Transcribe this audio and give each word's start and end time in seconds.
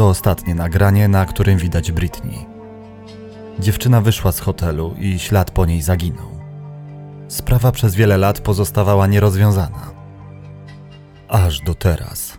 To 0.00 0.08
ostatnie 0.08 0.54
nagranie, 0.54 1.08
na 1.08 1.26
którym 1.26 1.58
widać 1.58 1.92
Britney. 1.92 2.46
Dziewczyna 3.58 4.00
wyszła 4.00 4.32
z 4.32 4.40
hotelu 4.40 4.94
i 4.98 5.18
ślad 5.18 5.50
po 5.50 5.66
niej 5.66 5.82
zaginął. 5.82 6.30
Sprawa 7.28 7.72
przez 7.72 7.94
wiele 7.94 8.18
lat 8.18 8.40
pozostawała 8.40 9.06
nierozwiązana. 9.06 9.90
Aż 11.28 11.60
do 11.60 11.74
teraz. 11.74 12.29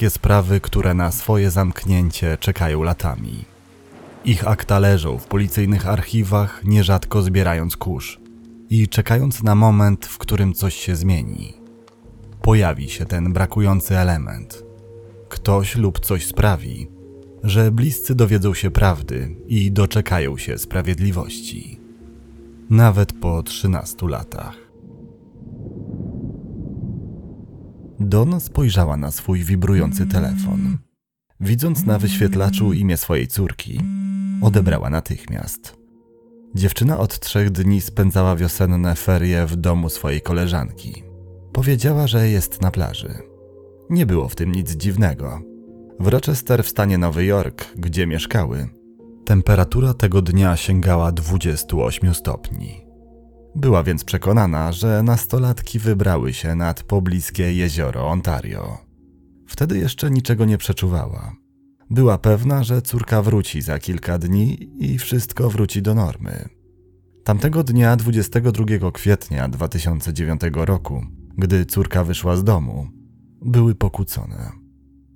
Takie 0.00 0.10
sprawy, 0.10 0.60
które 0.60 0.94
na 0.94 1.10
swoje 1.10 1.50
zamknięcie 1.50 2.38
czekają 2.40 2.82
latami. 2.82 3.44
Ich 4.24 4.48
akta 4.48 4.78
leżą 4.78 5.18
w 5.18 5.26
policyjnych 5.26 5.88
archiwach, 5.88 6.60
nierzadko 6.64 7.22
zbierając 7.22 7.76
kurz 7.76 8.20
i 8.70 8.88
czekając 8.88 9.42
na 9.42 9.54
moment, 9.54 10.06
w 10.06 10.18
którym 10.18 10.54
coś 10.54 10.74
się 10.74 10.96
zmieni. 10.96 11.52
Pojawi 12.42 12.90
się 12.90 13.06
ten 13.06 13.32
brakujący 13.32 13.98
element. 13.98 14.64
Ktoś 15.28 15.76
lub 15.76 16.00
coś 16.00 16.26
sprawi, 16.26 16.88
że 17.42 17.70
bliscy 17.70 18.14
dowiedzą 18.14 18.54
się 18.54 18.70
prawdy 18.70 19.36
i 19.46 19.72
doczekają 19.72 20.36
się 20.36 20.58
sprawiedliwości. 20.58 21.80
Nawet 22.70 23.12
po 23.12 23.42
13 23.42 24.08
latach. 24.08 24.69
Don 28.00 28.40
spojrzała 28.40 28.96
na 28.96 29.10
swój 29.10 29.44
wibrujący 29.44 30.06
telefon. 30.06 30.78
Widząc 31.40 31.86
na 31.86 31.98
wyświetlaczu 31.98 32.72
imię 32.72 32.96
swojej 32.96 33.28
córki, 33.28 33.80
odebrała 34.42 34.90
natychmiast. 34.90 35.76
Dziewczyna 36.54 36.98
od 36.98 37.18
trzech 37.20 37.50
dni 37.50 37.80
spędzała 37.80 38.36
wiosenne 38.36 38.94
ferie 38.94 39.46
w 39.46 39.56
domu 39.56 39.88
swojej 39.88 40.20
koleżanki. 40.20 41.02
Powiedziała, 41.52 42.06
że 42.06 42.28
jest 42.28 42.62
na 42.62 42.70
plaży. 42.70 43.14
Nie 43.90 44.06
było 44.06 44.28
w 44.28 44.36
tym 44.36 44.52
nic 44.52 44.70
dziwnego. 44.70 45.42
W 46.00 46.06
Rochester 46.06 46.64
w 46.64 46.68
stanie 46.68 46.98
Nowy 46.98 47.24
Jork, 47.24 47.64
gdzie 47.76 48.06
mieszkały, 48.06 48.68
temperatura 49.24 49.94
tego 49.94 50.22
dnia 50.22 50.56
sięgała 50.56 51.12
28 51.12 52.14
stopni. 52.14 52.89
Była 53.56 53.82
więc 53.82 54.04
przekonana, 54.04 54.72
że 54.72 55.02
nastolatki 55.02 55.78
wybrały 55.78 56.32
się 56.32 56.54
nad 56.54 56.82
pobliskie 56.82 57.52
jezioro 57.52 58.08
Ontario. 58.08 58.78
Wtedy 59.46 59.78
jeszcze 59.78 60.10
niczego 60.10 60.44
nie 60.44 60.58
przeczuwała. 60.58 61.36
Była 61.90 62.18
pewna, 62.18 62.64
że 62.64 62.82
córka 62.82 63.22
wróci 63.22 63.62
za 63.62 63.78
kilka 63.78 64.18
dni 64.18 64.70
i 64.78 64.98
wszystko 64.98 65.50
wróci 65.50 65.82
do 65.82 65.94
normy. 65.94 66.48
Tamtego 67.24 67.64
dnia, 67.64 67.96
22 67.96 68.90
kwietnia 68.90 69.48
2009 69.48 70.40
roku, 70.54 71.06
gdy 71.38 71.66
córka 71.66 72.04
wyszła 72.04 72.36
z 72.36 72.44
domu, 72.44 72.88
były 73.42 73.74
pokłócone. 73.74 74.50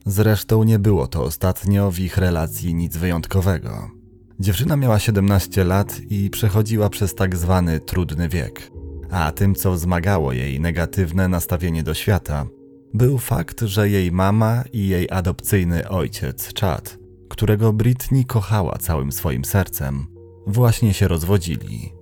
Zresztą 0.07 0.65
nie 0.65 0.79
było 0.79 1.07
to 1.07 1.23
ostatnio 1.23 1.91
w 1.91 1.98
ich 1.98 2.17
relacji 2.17 2.75
nic 2.75 2.97
wyjątkowego. 2.97 3.91
Dziewczyna 4.41 4.77
miała 4.77 4.98
17 4.98 5.64
lat 5.64 6.01
i 6.11 6.31
przechodziła 6.31 6.89
przez 6.89 7.14
tak 7.14 7.36
zwany 7.36 7.81
trudny 7.81 8.29
wiek, 8.29 8.70
a 9.11 9.33
tym, 9.33 9.55
co 9.55 9.73
wzmagało 9.73 10.33
jej 10.33 10.61
negatywne 10.61 11.29
nastawienie 11.29 11.83
do 11.83 11.95
świata, 11.95 12.47
był 12.95 13.19
fakt, 13.19 13.61
że 13.61 13.89
jej 13.91 14.13
mama 14.13 14.64
i 14.73 14.89
jej 14.89 15.11
adopcyjny 15.11 15.89
ojciec, 15.89 16.53
Chad, 16.61 16.98
którego 17.29 17.73
Britney 17.73 18.25
kochała 18.25 18.79
całym 18.79 19.13
swoim 19.13 19.45
sercem, 19.45 20.07
właśnie 20.47 20.95
się 20.95 21.08
rozwodzili. 21.08 21.92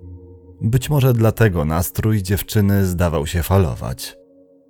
Być 0.61 0.89
może 0.89 1.13
dlatego 1.13 1.65
nastrój 1.65 2.23
dziewczyny 2.23 2.85
zdawał 2.85 3.27
się 3.27 3.43
falować. 3.43 4.17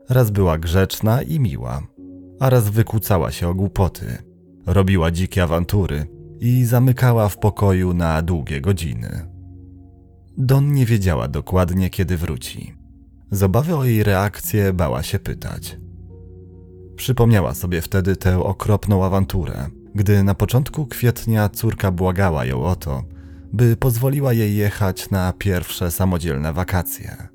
Raz 0.10 0.32
była 0.32 0.58
grzeczna 0.58 1.22
i 1.22 1.40
miła, 1.40 1.82
a 2.40 2.50
raz 2.50 2.70
wykłócała 2.70 3.32
się 3.32 3.48
o 3.48 3.54
głupoty, 3.54 4.18
robiła 4.66 5.12
dzikie 5.12 5.44
awantury 5.44 6.23
i 6.40 6.66
zamykała 6.66 7.30
w 7.30 7.38
pokoju 7.38 7.94
na 7.94 8.22
długie 8.22 8.62
godziny. 8.62 9.28
Don 10.38 10.74
nie 10.74 10.86
wiedziała 10.86 11.28
dokładnie, 11.28 11.90
kiedy 11.90 12.18
wróci. 12.18 12.76
Z 13.32 13.44
obawy 13.44 13.76
o 13.76 13.86
jej 13.86 14.04
reakcję 14.04 14.74
bała 14.74 15.04
się 15.04 15.20
pytać. 15.20 15.78
Przypomniała 16.96 17.54
sobie 17.54 17.82
wtedy 17.82 18.16
tę 18.16 18.44
okropną 18.44 19.06
awanturę, 19.06 19.70
gdy 19.96 20.24
na 20.24 20.36
początku 20.36 20.86
kwietnia 20.86 21.50
córka 21.50 21.92
błagała 21.92 22.46
ją 22.46 22.64
o 22.64 22.76
to, 22.76 23.04
by 23.54 23.78
pozwoliła 23.78 24.34
jej 24.34 24.56
jechać 24.56 25.10
na 25.10 25.34
pierwsze 25.38 25.92
samodzielne 25.92 26.54
wakacje. 26.54 27.28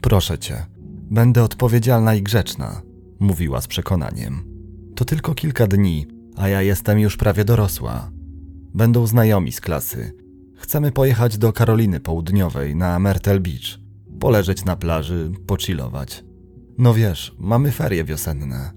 Proszę 0.00 0.38
cię, 0.38 0.66
będę 1.10 1.42
odpowiedzialna 1.42 2.14
i 2.14 2.22
grzeczna, 2.22 2.82
mówiła 3.20 3.60
z 3.60 3.66
przekonaniem. 3.66 4.44
To 4.94 5.04
tylko 5.04 5.34
kilka 5.34 5.66
dni, 5.66 6.06
a 6.36 6.48
ja 6.48 6.62
jestem 6.62 6.98
już 6.98 7.16
prawie 7.16 7.44
dorosła. 7.44 8.10
Będą 8.74 9.06
znajomi 9.06 9.52
z 9.52 9.60
klasy. 9.60 10.12
Chcemy 10.56 10.92
pojechać 10.92 11.38
do 11.38 11.52
Karoliny 11.52 12.00
Południowej 12.00 12.76
na 12.76 12.98
Myrtle 12.98 13.40
Beach, 13.40 13.78
poleżeć 14.20 14.64
na 14.64 14.76
plaży, 14.76 15.30
pochillować. 15.46 16.24
No 16.78 16.94
wiesz, 16.94 17.34
mamy 17.38 17.72
ferie 17.72 18.04
wiosenne. 18.04 18.70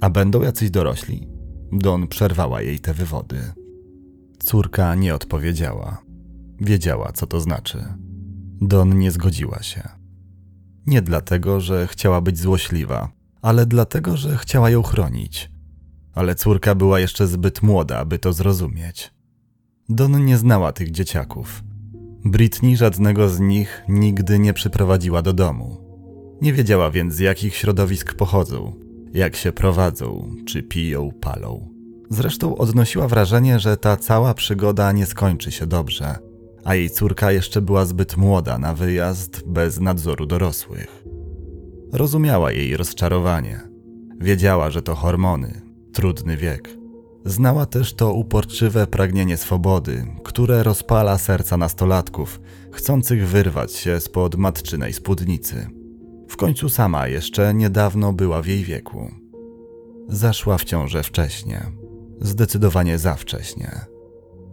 A 0.00 0.10
będą 0.10 0.42
jacyś 0.42 0.70
dorośli? 0.70 1.28
Don 1.72 2.08
przerwała 2.08 2.62
jej 2.62 2.78
te 2.80 2.94
wywody. 2.94 3.38
Córka 4.38 4.94
nie 4.94 5.14
odpowiedziała. 5.14 6.02
Wiedziała, 6.60 7.12
co 7.12 7.26
to 7.26 7.40
znaczy. 7.40 7.84
Don 8.60 8.98
nie 8.98 9.10
zgodziła 9.10 9.62
się. 9.62 9.88
Nie 10.86 11.02
dlatego, 11.02 11.60
że 11.60 11.86
chciała 11.86 12.20
być 12.20 12.38
złośliwa, 12.38 13.12
ale 13.42 13.66
dlatego, 13.66 14.16
że 14.16 14.36
chciała 14.36 14.70
ją 14.70 14.82
chronić. 14.82 15.50
Ale 16.16 16.34
córka 16.34 16.74
była 16.74 17.00
jeszcze 17.00 17.26
zbyt 17.26 17.62
młoda, 17.62 17.98
aby 17.98 18.18
to 18.18 18.32
zrozumieć. 18.32 19.10
Don 19.88 20.24
nie 20.24 20.36
znała 20.36 20.72
tych 20.72 20.90
dzieciaków. 20.90 21.62
Britney 22.24 22.76
żadnego 22.76 23.28
z 23.28 23.40
nich 23.40 23.82
nigdy 23.88 24.38
nie 24.38 24.52
przyprowadziła 24.52 25.22
do 25.22 25.32
domu. 25.32 25.76
Nie 26.42 26.52
wiedziała 26.52 26.90
więc, 26.90 27.14
z 27.14 27.18
jakich 27.18 27.56
środowisk 27.56 28.14
pochodzą, 28.14 28.72
jak 29.12 29.36
się 29.36 29.52
prowadzą, 29.52 30.30
czy 30.46 30.62
piją, 30.62 31.10
palą. 31.20 31.68
Zresztą 32.10 32.56
odnosiła 32.56 33.08
wrażenie, 33.08 33.58
że 33.58 33.76
ta 33.76 33.96
cała 33.96 34.34
przygoda 34.34 34.92
nie 34.92 35.06
skończy 35.06 35.52
się 35.52 35.66
dobrze, 35.66 36.18
a 36.64 36.74
jej 36.74 36.90
córka 36.90 37.32
jeszcze 37.32 37.62
była 37.62 37.84
zbyt 37.84 38.16
młoda 38.16 38.58
na 38.58 38.74
wyjazd 38.74 39.42
bez 39.46 39.80
nadzoru 39.80 40.26
dorosłych. 40.26 41.04
Rozumiała 41.92 42.52
jej 42.52 42.76
rozczarowanie. 42.76 43.60
Wiedziała, 44.20 44.70
że 44.70 44.82
to 44.82 44.94
hormony, 44.94 45.65
trudny 45.96 46.36
wiek. 46.36 46.68
Znała 47.24 47.66
też 47.66 47.94
to 47.94 48.12
uporczywe 48.12 48.86
pragnienie 48.86 49.36
swobody, 49.36 50.06
które 50.24 50.62
rozpala 50.62 51.18
serca 51.18 51.56
nastolatków, 51.56 52.40
chcących 52.72 53.28
wyrwać 53.28 53.72
się 53.72 54.00
spod 54.00 54.34
matczynej 54.34 54.92
spódnicy. 54.92 55.68
W 56.28 56.36
końcu 56.36 56.68
sama 56.68 57.08
jeszcze 57.08 57.54
niedawno 57.54 58.12
była 58.12 58.42
w 58.42 58.46
jej 58.46 58.64
wieku. 58.64 59.10
Zaszła 60.08 60.58
w 60.58 60.64
ciążę 60.64 61.02
wcześnie, 61.02 61.66
zdecydowanie 62.20 62.98
za 62.98 63.14
wcześnie. 63.14 63.80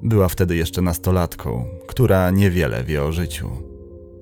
Była 0.03 0.27
wtedy 0.27 0.55
jeszcze 0.55 0.81
nastolatką, 0.81 1.65
która 1.87 2.31
niewiele 2.31 2.83
wie 2.83 3.03
o 3.03 3.11
życiu. 3.11 3.49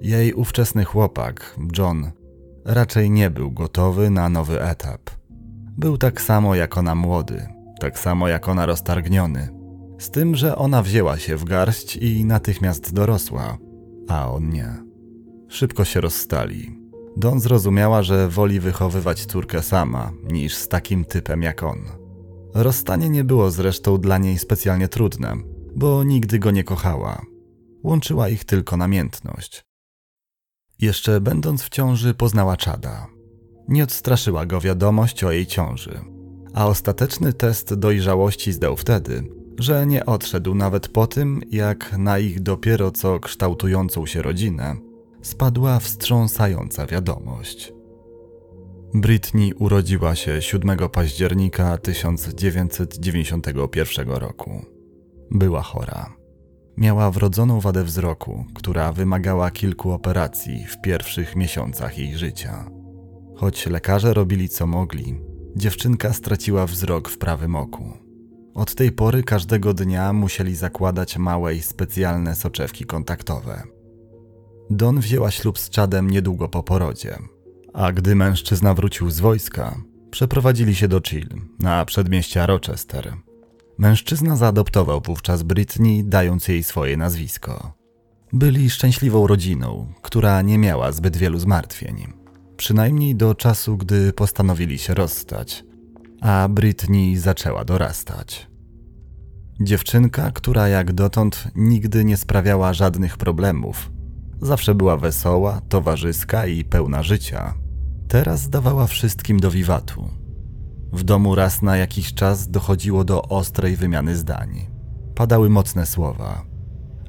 Jej 0.01 0.33
ówczesny 0.33 0.85
chłopak, 0.85 1.55
John, 1.77 2.11
raczej 2.65 3.11
nie 3.11 3.29
był 3.29 3.51
gotowy 3.51 4.09
na 4.09 4.29
nowy 4.29 4.61
etap. 4.61 5.20
Był 5.77 5.97
tak 5.97 6.21
samo 6.21 6.55
jak 6.55 6.77
ona 6.77 6.95
młody, 6.95 7.47
tak 7.79 7.99
samo 7.99 8.27
jak 8.27 8.49
ona 8.49 8.65
roztargniony. 8.65 9.49
Z 9.99 10.09
tym, 10.09 10.35
że 10.35 10.55
ona 10.55 10.83
wzięła 10.83 11.17
się 11.17 11.37
w 11.37 11.43
garść 11.43 11.95
i 11.95 12.25
natychmiast 12.25 12.93
dorosła, 12.93 13.57
a 14.07 14.31
on 14.31 14.49
nie. 14.49 14.75
Szybko 15.47 15.85
się 15.85 16.01
rozstali. 16.01 16.79
Don 17.17 17.39
zrozumiała, 17.39 18.03
że 18.03 18.27
woli 18.27 18.59
wychowywać 18.59 19.25
córkę 19.25 19.61
sama, 19.61 20.11
niż 20.31 20.55
z 20.55 20.67
takim 20.67 21.05
typem 21.05 21.41
jak 21.41 21.63
on. 21.63 21.77
Rozstanie 22.53 23.09
nie 23.09 23.23
było 23.23 23.51
zresztą 23.51 23.97
dla 23.97 24.17
niej 24.17 24.37
specjalnie 24.37 24.87
trudne, 24.87 25.33
bo 25.75 26.03
nigdy 26.03 26.39
go 26.39 26.51
nie 26.51 26.63
kochała. 26.63 27.21
Łączyła 27.83 28.29
ich 28.29 28.45
tylko 28.45 28.77
namiętność. 28.77 29.65
Jeszcze 30.79 31.21
będąc 31.21 31.63
w 31.63 31.69
ciąży, 31.69 32.13
poznała 32.13 32.57
czada. 32.57 33.07
Nie 33.71 33.83
odstraszyła 33.83 34.45
go 34.45 34.61
wiadomość 34.61 35.23
o 35.23 35.31
jej 35.31 35.45
ciąży, 35.45 35.99
a 36.53 36.67
ostateczny 36.67 37.33
test 37.33 37.73
dojrzałości 37.73 38.51
zdał 38.51 38.77
wtedy, 38.77 39.23
że 39.59 39.85
nie 39.85 40.05
odszedł 40.05 40.55
nawet 40.55 40.87
po 40.87 41.07
tym, 41.07 41.41
jak 41.51 41.97
na 41.97 42.19
ich 42.19 42.39
dopiero 42.39 42.91
co 42.91 43.19
kształtującą 43.19 44.05
się 44.05 44.21
rodzinę 44.21 44.75
spadła 45.21 45.79
wstrząsająca 45.79 46.87
wiadomość. 46.87 47.73
Britney 48.93 49.53
urodziła 49.53 50.15
się 50.15 50.41
7 50.41 50.89
października 50.89 51.77
1991 51.77 54.09
roku. 54.09 54.65
Była 55.31 55.61
chora. 55.61 56.13
Miała 56.77 57.11
wrodzoną 57.11 57.59
wadę 57.59 57.83
wzroku, 57.83 58.45
która 58.55 58.93
wymagała 58.93 59.51
kilku 59.51 59.91
operacji 59.91 60.65
w 60.65 60.81
pierwszych 60.81 61.35
miesiącach 61.35 61.97
jej 61.97 62.17
życia. 62.17 62.80
Choć 63.41 63.65
lekarze 63.65 64.13
robili 64.13 64.49
co 64.49 64.67
mogli, 64.67 65.19
dziewczynka 65.55 66.13
straciła 66.13 66.67
wzrok 66.67 67.09
w 67.09 67.17
prawym 67.17 67.55
oku. 67.55 67.93
Od 68.53 68.75
tej 68.75 68.91
pory 68.91 69.23
każdego 69.23 69.73
dnia 69.73 70.13
musieli 70.13 70.55
zakładać 70.55 71.17
małe 71.17 71.55
i 71.55 71.61
specjalne 71.61 72.35
soczewki 72.35 72.85
kontaktowe. 72.85 73.63
Don 74.69 74.99
wzięła 74.99 75.31
ślub 75.31 75.59
z 75.59 75.71
Chadem 75.75 76.09
niedługo 76.09 76.49
po 76.49 76.63
porodzie, 76.63 77.17
a 77.73 77.91
gdy 77.91 78.15
mężczyzna 78.15 78.73
wrócił 78.73 79.09
z 79.09 79.19
wojska, 79.19 79.75
przeprowadzili 80.11 80.75
się 80.75 80.87
do 80.87 81.01
Chill, 81.01 81.29
na 81.59 81.85
przedmieścia 81.85 82.45
Rochester. 82.45 83.13
Mężczyzna 83.77 84.35
zaadoptował 84.35 85.01
wówczas 85.05 85.43
Britney, 85.43 86.03
dając 86.03 86.47
jej 86.47 86.63
swoje 86.63 86.97
nazwisko. 86.97 87.73
Byli 88.33 88.69
szczęśliwą 88.69 89.27
rodziną, 89.27 89.93
która 90.01 90.41
nie 90.41 90.57
miała 90.57 90.91
zbyt 90.91 91.17
wielu 91.17 91.39
zmartwień. 91.39 92.20
Przynajmniej 92.61 93.15
do 93.15 93.35
czasu, 93.35 93.77
gdy 93.77 94.13
postanowili 94.13 94.77
się 94.77 94.93
rozstać, 94.93 95.63
a 96.21 96.47
Britney 96.49 97.17
zaczęła 97.17 97.65
dorastać. 97.65 98.47
Dziewczynka, 99.61 100.31
która 100.31 100.67
jak 100.67 100.93
dotąd 100.93 101.43
nigdy 101.55 102.05
nie 102.05 102.17
sprawiała 102.17 102.73
żadnych 102.73 103.17
problemów, 103.17 103.91
zawsze 104.41 104.75
była 104.75 104.97
wesoła, 104.97 105.61
towarzyska 105.69 106.45
i 106.45 106.63
pełna 106.63 107.03
życia, 107.03 107.53
teraz 108.07 108.49
dawała 108.49 108.87
wszystkim 108.87 109.39
do 109.39 109.51
wiwatu. 109.51 110.09
W 110.93 111.03
domu 111.03 111.35
raz 111.35 111.61
na 111.61 111.77
jakiś 111.77 112.13
czas 112.13 112.49
dochodziło 112.49 113.03
do 113.03 113.21
ostrej 113.21 113.75
wymiany 113.75 114.15
zdań. 114.15 114.67
Padały 115.15 115.49
mocne 115.49 115.85
słowa, 115.85 116.45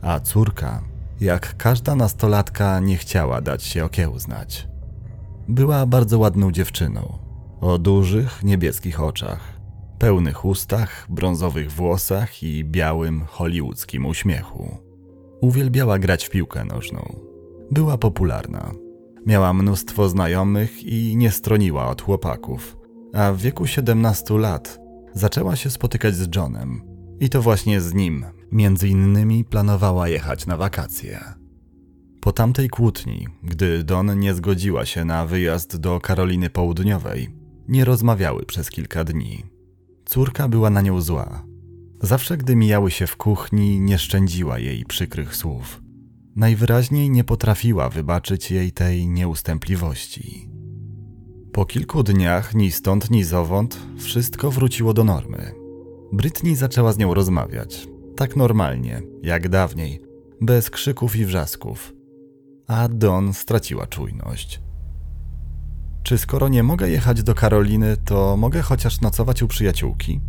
a 0.02 0.20
córka, 0.20 0.82
jak 1.20 1.56
każda 1.56 1.94
nastolatka, 1.94 2.80
nie 2.80 2.96
chciała 2.96 3.40
dać 3.40 3.62
się 3.62 3.84
okiełznać. 3.84 4.71
Była 5.48 5.86
bardzo 5.86 6.18
ładną 6.18 6.52
dziewczyną, 6.52 7.18
o 7.60 7.78
dużych, 7.78 8.42
niebieskich 8.42 9.02
oczach, 9.02 9.60
pełnych 9.98 10.44
ustach, 10.44 11.06
brązowych 11.10 11.72
włosach 11.72 12.42
i 12.42 12.64
białym, 12.64 13.24
hollywoodzkim 13.24 14.06
uśmiechu. 14.06 14.76
Uwielbiała 15.40 15.98
grać 15.98 16.24
w 16.24 16.30
piłkę 16.30 16.64
nożną. 16.64 17.16
Była 17.70 17.98
popularna. 17.98 18.72
Miała 19.26 19.52
mnóstwo 19.52 20.08
znajomych 20.08 20.84
i 20.84 21.16
nie 21.16 21.30
stroniła 21.30 21.88
od 21.88 22.02
chłopaków. 22.02 22.76
A 23.14 23.32
w 23.32 23.38
wieku 23.38 23.66
17 23.66 24.34
lat 24.38 24.78
zaczęła 25.14 25.56
się 25.56 25.70
spotykać 25.70 26.14
z 26.14 26.36
Johnem. 26.36 26.82
I 27.20 27.28
to 27.28 27.42
właśnie 27.42 27.80
z 27.80 27.94
nim, 27.94 28.24
między 28.52 28.88
innymi, 28.88 29.44
planowała 29.44 30.08
jechać 30.08 30.46
na 30.46 30.56
wakacje. 30.56 31.41
Po 32.22 32.32
tamtej 32.32 32.68
kłótni, 32.68 33.28
gdy 33.42 33.84
Don 33.84 34.18
nie 34.18 34.34
zgodziła 34.34 34.86
się 34.86 35.04
na 35.04 35.26
wyjazd 35.26 35.76
do 35.76 36.00
Karoliny 36.00 36.50
Południowej, 36.50 37.30
nie 37.68 37.84
rozmawiały 37.84 38.46
przez 38.46 38.70
kilka 38.70 39.04
dni. 39.04 39.44
Córka 40.04 40.48
była 40.48 40.70
na 40.70 40.80
nią 40.80 41.00
zła. 41.00 41.44
Zawsze, 42.00 42.36
gdy 42.36 42.56
mijały 42.56 42.90
się 42.90 43.06
w 43.06 43.16
kuchni, 43.16 43.80
nie 43.80 43.98
szczędziła 43.98 44.58
jej 44.58 44.84
przykrych 44.84 45.36
słów. 45.36 45.82
Najwyraźniej 46.36 47.10
nie 47.10 47.24
potrafiła 47.24 47.88
wybaczyć 47.88 48.50
jej 48.50 48.72
tej 48.72 49.08
nieustępliwości. 49.08 50.48
Po 51.52 51.66
kilku 51.66 52.02
dniach, 52.02 52.54
ni 52.54 52.72
stąd, 52.72 53.10
ni 53.10 53.24
zowąd, 53.24 53.78
wszystko 53.98 54.50
wróciło 54.50 54.94
do 54.94 55.04
normy. 55.04 55.52
Britney 56.12 56.56
zaczęła 56.56 56.92
z 56.92 56.98
nią 56.98 57.14
rozmawiać, 57.14 57.88
tak 58.16 58.36
normalnie, 58.36 59.02
jak 59.22 59.48
dawniej, 59.48 60.00
bez 60.40 60.70
krzyków 60.70 61.16
i 61.16 61.24
wrzasków. 61.24 62.01
A 62.66 62.88
Don 62.88 63.32
straciła 63.32 63.86
czujność. 63.86 64.62
Czy 66.02 66.18
skoro 66.18 66.48
nie 66.48 66.62
mogę 66.62 66.90
jechać 66.90 67.22
do 67.22 67.34
Karoliny, 67.34 67.96
to 67.96 68.36
mogę 68.36 68.62
chociaż 68.62 69.00
nocować 69.00 69.42
u 69.42 69.48
przyjaciółki? 69.48 70.20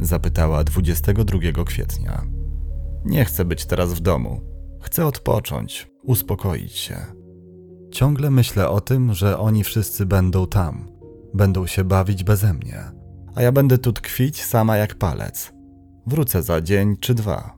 Zapytała 0.00 0.64
22 0.64 1.64
kwietnia. 1.64 2.22
Nie 3.04 3.24
chcę 3.24 3.44
być 3.44 3.66
teraz 3.66 3.94
w 3.94 4.00
domu. 4.00 4.40
Chcę 4.80 5.06
odpocząć, 5.06 5.90
uspokoić 6.02 6.72
się. 6.72 6.96
Ciągle 7.92 8.30
myślę 8.30 8.68
o 8.68 8.80
tym, 8.80 9.14
że 9.14 9.38
oni 9.38 9.64
wszyscy 9.64 10.06
będą 10.06 10.46
tam, 10.46 10.88
będą 11.34 11.66
się 11.66 11.84
bawić 11.84 12.24
beze 12.24 12.54
mnie, 12.54 12.84
a 13.34 13.42
ja 13.42 13.52
będę 13.52 13.78
tu 13.78 13.92
tkwić 13.92 14.44
sama 14.44 14.76
jak 14.76 14.94
palec. 14.94 15.52
Wrócę 16.06 16.42
za 16.42 16.60
dzień 16.60 16.96
czy 16.96 17.14
dwa. 17.14 17.56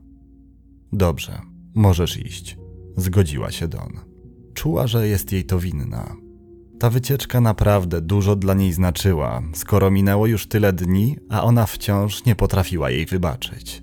Dobrze, 0.93 1.41
możesz 1.75 2.17
iść, 2.17 2.59
zgodziła 2.97 3.51
się 3.51 3.69
Don. 3.69 4.12
Czuła, 4.55 4.87
że 4.87 5.09
jest 5.09 5.33
jej 5.33 5.45
to 5.45 5.59
winna. 5.59 6.17
Ta 6.79 6.91
wycieczka 6.91 7.41
naprawdę 7.41 8.01
dużo 8.01 8.37
dla 8.37 8.55
niej 8.55 8.73
znaczyła, 8.73 9.43
skoro 9.55 9.91
minęło 9.91 10.27
już 10.27 10.47
tyle 10.47 10.73
dni, 10.73 11.17
a 11.31 11.43
ona 11.43 11.67
wciąż 11.67 12.25
nie 12.25 12.37
potrafiła 12.37 12.91
jej 12.91 13.07
wybaczyć. 13.07 13.83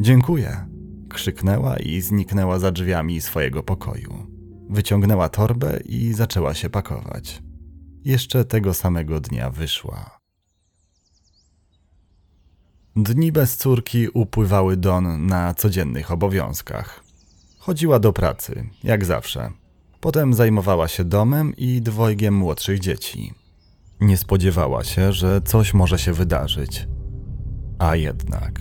Dziękuję, 0.00 0.66
krzyknęła 1.08 1.76
i 1.76 2.00
zniknęła 2.00 2.58
za 2.58 2.70
drzwiami 2.70 3.20
swojego 3.20 3.62
pokoju. 3.62 4.26
Wyciągnęła 4.70 5.28
torbę 5.28 5.80
i 5.84 6.12
zaczęła 6.12 6.54
się 6.54 6.70
pakować. 6.70 7.42
Jeszcze 8.04 8.44
tego 8.44 8.74
samego 8.74 9.20
dnia 9.20 9.50
wyszła. 9.50 10.18
Dni 12.96 13.32
bez 13.32 13.56
córki 13.56 14.08
upływały 14.08 14.76
Don 14.76 15.26
na 15.26 15.54
codziennych 15.54 16.12
obowiązkach. 16.12 17.04
Chodziła 17.58 17.98
do 17.98 18.12
pracy, 18.12 18.68
jak 18.84 19.04
zawsze. 19.04 19.63
Potem 20.04 20.34
zajmowała 20.34 20.88
się 20.88 21.04
domem 21.04 21.56
i 21.56 21.82
dwojgiem 21.82 22.34
młodszych 22.34 22.80
dzieci. 22.80 23.34
Nie 24.00 24.16
spodziewała 24.16 24.84
się, 24.84 25.12
że 25.12 25.40
coś 25.40 25.74
może 25.74 25.98
się 25.98 26.12
wydarzyć. 26.12 26.88
A 27.78 27.96
jednak. 27.96 28.60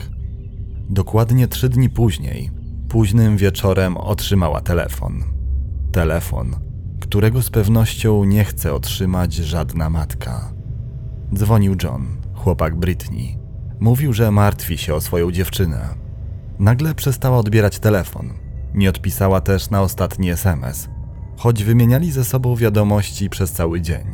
Dokładnie 0.90 1.48
trzy 1.48 1.70
dni 1.70 1.90
później, 1.90 2.52
późnym 2.90 3.38
wieczorem 3.38 3.98
otrzymała 3.98 4.62
telefon. 4.62 5.24
Telefon, 5.92 6.56
którego 7.00 7.42
z 7.42 7.50
pewnością 7.50 8.24
nie 8.24 8.46
chce 8.46 8.74
otrzymać 8.74 9.34
żadna 9.34 9.90
matka. 9.90 10.54
Dzwonił 11.34 11.76
John, 11.84 12.22
chłopak 12.34 12.76
Britney. 12.76 13.38
Mówił, 13.80 14.14
że 14.14 14.32
martwi 14.32 14.78
się 14.78 14.96
o 14.96 15.02
swoją 15.02 15.32
dziewczynę. 15.32 15.90
Nagle 16.60 16.96
przestała 16.96 17.38
odbierać 17.38 17.80
telefon. 17.80 18.34
Nie 18.74 18.90
odpisała 18.90 19.42
też 19.42 19.70
na 19.70 19.82
ostatni 19.82 20.30
SMS, 20.30 20.90
choć 21.44 21.64
wymieniali 21.64 22.12
ze 22.12 22.24
sobą 22.24 22.56
wiadomości 22.56 23.30
przez 23.30 23.52
cały 23.52 23.82
dzień. 23.82 24.06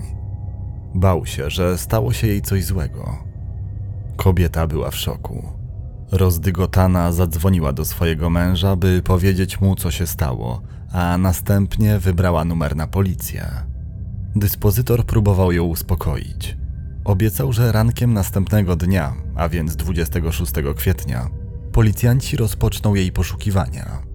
Bał 0.95 1.25
się, 1.25 1.50
że 1.50 1.77
stało 1.77 2.13
się 2.13 2.27
jej 2.27 2.41
coś 2.41 2.65
złego. 2.65 3.17
Kobieta 4.15 4.67
była 4.67 4.91
w 4.91 4.95
szoku. 4.95 5.43
Rozdygotana 6.12 7.12
zadzwoniła 7.12 7.74
do 7.74 7.86
swojego 7.86 8.29
męża, 8.29 8.75
by 8.75 9.01
powiedzieć 9.01 9.62
mu, 9.62 9.75
co 9.75 9.91
się 9.91 10.07
stało, 10.07 10.62
a 10.91 11.17
następnie 11.17 12.00
wybrała 12.00 12.45
numer 12.45 12.75
na 12.75 12.88
policję. 12.88 13.50
Dyspozytor 14.36 15.05
próbował 15.05 15.51
ją 15.51 15.63
uspokoić. 15.63 16.57
Obiecał, 17.03 17.53
że 17.53 17.71
rankiem 17.71 18.13
następnego 18.13 18.75
dnia, 18.75 19.13
a 19.36 19.50
więc 19.50 19.75
26 19.75 20.51
kwietnia, 20.75 21.29
policjanci 21.71 22.38
rozpoczną 22.38 22.95
jej 22.95 23.12
poszukiwania. 23.12 24.09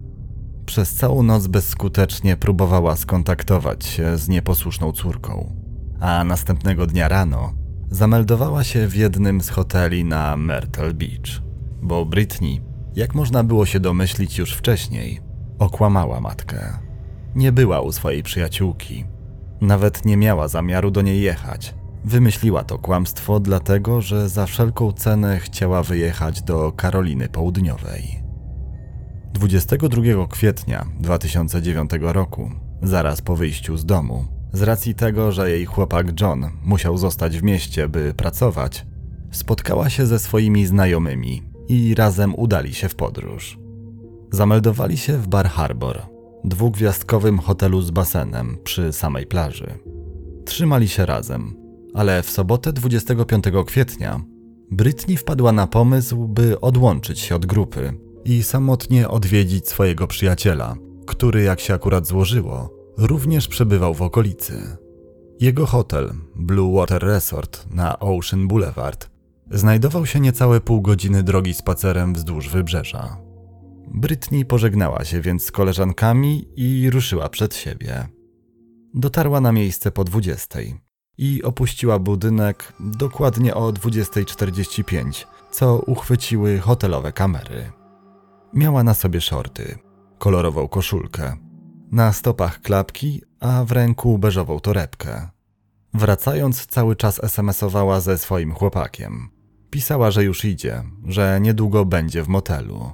Przez 0.66 0.94
całą 0.94 1.23
noc 1.23 1.47
bezskutecznie 1.47 2.37
próbowała 2.37 2.97
skontaktować 2.97 3.85
się 3.87 4.18
z 4.18 4.28
nieposłuszną 4.28 4.92
córką, 4.92 5.56
a 6.00 6.25
następnego 6.25 6.87
dnia 6.87 7.09
rano 7.09 7.52
zameldowała 7.90 8.64
się 8.64 8.88
w 8.88 8.97
jednym 8.97 9.40
z 9.40 9.49
hoteli 9.49 10.04
na 10.04 10.37
Myrtle 10.37 10.94
Beach, 10.94 11.42
bo 11.83 12.04
Britney, 12.04 12.61
jak 12.97 13.14
można 13.14 13.44
było 13.44 13.66
się 13.66 13.80
domyślić 13.80 14.38
już 14.38 14.52
wcześniej, 14.52 15.21
okłamała 15.59 16.21
matkę. 16.21 16.78
Nie 17.35 17.52
była 17.52 17.80
u 17.80 17.92
swojej 17.92 18.23
przyjaciółki, 18.23 19.04
nawet 19.61 20.04
nie 20.04 20.16
miała 20.16 20.49
zamiaru 20.49 20.90
do 20.90 21.02
niej 21.02 21.21
jechać. 21.21 21.75
Wymyśliła 22.04 22.64
to 22.64 22.78
kłamstwo 22.78 23.40
dlatego, 23.40 24.00
że 24.00 24.28
za 24.28 24.47
wszelką 24.47 24.92
cenę 24.92 25.40
chciała 25.40 25.83
wyjechać 25.83 26.42
do 26.42 26.73
Karoliny 26.73 27.28
Południowej. 27.28 28.24
22 29.35 30.26
kwietnia 30.26 30.87
2009 31.00 31.91
roku, 32.00 32.50
zaraz 32.83 33.23
po 33.23 33.37
wyjściu 33.37 33.76
z 33.76 33.87
domu, 33.87 34.25
z 34.53 34.62
racji 34.62 34.95
tego, 34.95 35.33
że 35.33 35.50
jej 35.50 35.64
chłopak 35.64 36.21
John 36.21 36.50
musiał 36.64 36.99
zostać 36.99 37.38
w 37.38 37.43
mieście, 37.43 37.88
by 37.88 38.14
pracować, 38.17 38.87
spotkała 39.31 39.91
się 39.91 40.07
ze 40.07 40.19
swoimi 40.19 40.67
znajomymi 40.67 41.43
i 41.69 41.95
razem 41.95 42.35
udali 42.35 42.75
się 42.75 42.88
w 42.88 42.95
podróż. 42.95 43.59
Zameldowali 44.31 44.97
się 44.97 45.19
w 45.19 45.29
Bar 45.29 45.49
Harbor, 45.49 46.03
dwugwiazdkowym 46.45 47.38
hotelu 47.38 47.83
z 47.83 47.91
basenem 47.91 48.59
przy 48.64 48.93
samej 48.93 49.26
plaży. 49.26 49.79
Trzymali 50.45 50.88
się 50.88 51.07
razem, 51.07 51.55
ale 51.95 52.23
w 52.23 52.31
sobotę 52.31 52.73
25 52.73 53.45
kwietnia 53.67 54.21
Britney 54.71 55.17
wpadła 55.17 55.53
na 55.53 55.67
pomysł, 55.67 56.29
by 56.29 56.61
odłączyć 56.61 57.21
się 57.21 57.37
od 57.37 57.47
grupy 57.47 58.05
i 58.25 58.43
samotnie 58.43 59.09
odwiedzić 59.09 59.69
swojego 59.69 60.07
przyjaciela, 60.07 60.76
który, 61.07 61.43
jak 61.43 61.61
się 61.61 61.75
akurat 61.75 62.07
złożyło, 62.07 62.71
również 62.99 63.49
przebywał 63.49 63.95
w 63.95 64.02
okolicy. 64.02 64.76
Jego 65.40 65.66
hotel, 65.66 66.12
Blue 66.37 66.75
Water 66.75 67.02
Resort 67.02 67.66
na 67.71 67.99
Ocean 67.99 68.49
Boulevard, 68.49 69.11
znajdował 69.50 70.07
się 70.07 70.21
niecałe 70.21 70.61
pół 70.61 70.83
godziny 70.83 71.23
drogi 71.23 71.54
spacerem 71.54 72.14
wzdłuż 72.14 72.49
wybrzeża. 72.49 73.16
Britney 73.95 74.45
pożegnała 74.45 75.04
się 75.04 75.21
więc 75.21 75.45
z 75.45 75.50
koleżankami 75.50 76.49
i 76.57 76.90
ruszyła 76.90 77.28
przed 77.28 77.57
siebie. 77.57 78.09
Dotarła 78.95 79.40
na 79.40 79.52
miejsce 79.52 79.90
po 79.90 80.04
20 80.04 80.59
i 81.19 81.43
opuściła 81.43 81.99
budynek 81.99 82.73
dokładnie 82.81 83.54
o 83.54 83.73
20.45, 83.73 85.26
co 85.50 85.78
uchwyciły 85.78 86.59
hotelowe 86.59 87.12
kamery. 87.12 87.73
Miała 88.54 88.84
na 88.84 88.94
sobie 88.94 89.20
shorty, 89.20 89.78
kolorową 90.18 90.68
koszulkę, 90.68 91.37
na 91.92 92.12
stopach 92.12 92.61
klapki, 92.61 93.23
a 93.40 93.64
w 93.64 93.73
ręku 93.73 94.18
beżową 94.18 94.61
torebkę. 94.61 95.28
Wracając, 95.94 96.66
cały 96.66 96.96
czas 96.96 97.25
SMS-owała 97.25 98.00
ze 98.00 98.18
swoim 98.18 98.52
chłopakiem. 98.52 99.28
Pisała, 99.70 100.11
że 100.11 100.25
już 100.25 100.44
idzie, 100.44 100.82
że 101.06 101.38
niedługo 101.40 101.84
będzie 101.84 102.23
w 102.23 102.28
motelu. 102.28 102.90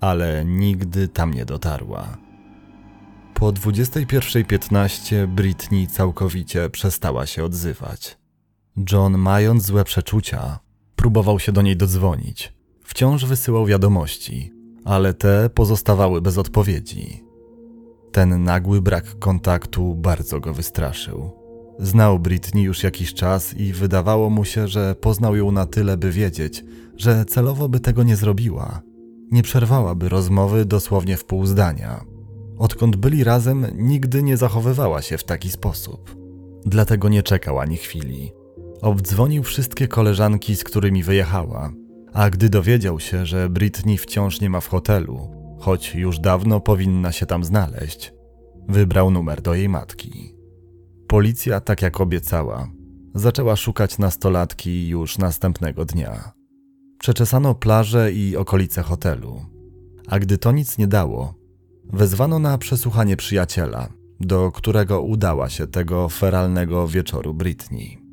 Ale 0.00 0.44
nigdy 0.44 1.08
tam 1.08 1.34
nie 1.34 1.44
dotarła. 1.44 2.18
Po 3.34 3.52
21.15 3.52 5.26
Britney 5.26 5.86
całkowicie 5.86 6.70
przestała 6.70 7.26
się 7.26 7.44
odzywać. 7.44 8.18
John, 8.92 9.18
mając 9.18 9.64
złe 9.64 9.84
przeczucia, 9.84 10.58
próbował 10.96 11.38
się 11.38 11.52
do 11.52 11.62
niej 11.62 11.76
dodzwonić. 11.76 12.52
Wciąż 12.82 13.24
wysyłał 13.24 13.66
wiadomości, 13.66 14.57
ale 14.84 15.14
te 15.14 15.50
pozostawały 15.50 16.20
bez 16.20 16.38
odpowiedzi. 16.38 17.24
Ten 18.12 18.44
nagły 18.44 18.82
brak 18.82 19.18
kontaktu 19.18 19.94
bardzo 19.94 20.40
go 20.40 20.54
wystraszył. 20.54 21.30
Znał 21.78 22.18
Britney 22.18 22.62
już 22.62 22.82
jakiś 22.82 23.14
czas 23.14 23.54
i 23.54 23.72
wydawało 23.72 24.30
mu 24.30 24.44
się, 24.44 24.68
że 24.68 24.94
poznał 24.94 25.36
ją 25.36 25.52
na 25.52 25.66
tyle, 25.66 25.96
by 25.96 26.12
wiedzieć, 26.12 26.64
że 26.96 27.24
celowo 27.24 27.68
by 27.68 27.80
tego 27.80 28.02
nie 28.02 28.16
zrobiła. 28.16 28.82
Nie 29.30 29.42
przerwałaby 29.42 30.08
rozmowy 30.08 30.64
dosłownie 30.64 31.16
w 31.16 31.24
pół 31.24 31.46
zdania. 31.46 32.04
Odkąd 32.58 32.96
byli 32.96 33.24
razem, 33.24 33.66
nigdy 33.74 34.22
nie 34.22 34.36
zachowywała 34.36 35.02
się 35.02 35.18
w 35.18 35.24
taki 35.24 35.50
sposób. 35.50 36.16
Dlatego 36.66 37.08
nie 37.08 37.22
czekał 37.22 37.58
ani 37.58 37.76
chwili. 37.76 38.32
Obdzwonił 38.82 39.42
wszystkie 39.42 39.88
koleżanki, 39.88 40.56
z 40.56 40.64
którymi 40.64 41.02
wyjechała, 41.02 41.72
a 42.12 42.30
gdy 42.30 42.48
dowiedział 42.48 43.00
się, 43.00 43.26
że 43.26 43.48
Britney 43.48 43.98
wciąż 43.98 44.40
nie 44.40 44.50
ma 44.50 44.60
w 44.60 44.68
hotelu, 44.68 45.30
choć 45.58 45.94
już 45.94 46.18
dawno 46.18 46.60
powinna 46.60 47.12
się 47.12 47.26
tam 47.26 47.44
znaleźć, 47.44 48.12
wybrał 48.68 49.10
numer 49.10 49.42
do 49.42 49.54
jej 49.54 49.68
matki. 49.68 50.34
Policja, 51.06 51.60
tak 51.60 51.82
jak 51.82 52.00
obiecała, 52.00 52.68
zaczęła 53.14 53.56
szukać 53.56 53.98
nastolatki 53.98 54.88
już 54.88 55.18
następnego 55.18 55.84
dnia. 55.84 56.32
Przeczesano 56.98 57.54
plaże 57.54 58.12
i 58.12 58.36
okolice 58.36 58.82
hotelu, 58.82 59.40
a 60.08 60.18
gdy 60.18 60.38
to 60.38 60.52
nic 60.52 60.78
nie 60.78 60.86
dało, 60.86 61.34
wezwano 61.92 62.38
na 62.38 62.58
przesłuchanie 62.58 63.16
przyjaciela, 63.16 63.88
do 64.20 64.52
którego 64.52 65.02
udała 65.02 65.48
się 65.48 65.66
tego 65.66 66.08
feralnego 66.08 66.88
wieczoru 66.88 67.34
Britney. 67.34 68.07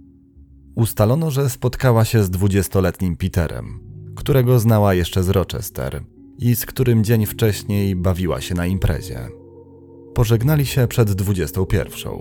Ustalono, 0.76 1.32
że 1.32 1.50
spotkała 1.50 2.06
się 2.06 2.24
z 2.24 2.30
dwudziestoletnim 2.30 3.18
Peterem, 3.18 3.80
którego 4.16 4.60
znała 4.60 4.94
jeszcze 4.94 5.24
z 5.24 5.30
Rochester 5.30 6.04
i 6.38 6.56
z 6.56 6.66
którym 6.66 7.04
dzień 7.04 7.26
wcześniej 7.26 7.96
bawiła 7.96 8.42
się 8.42 8.56
na 8.56 8.66
imprezie. 8.66 9.28
Pożegnali 10.14 10.66
się 10.66 10.88
przed 10.88 11.12
21. 11.12 12.14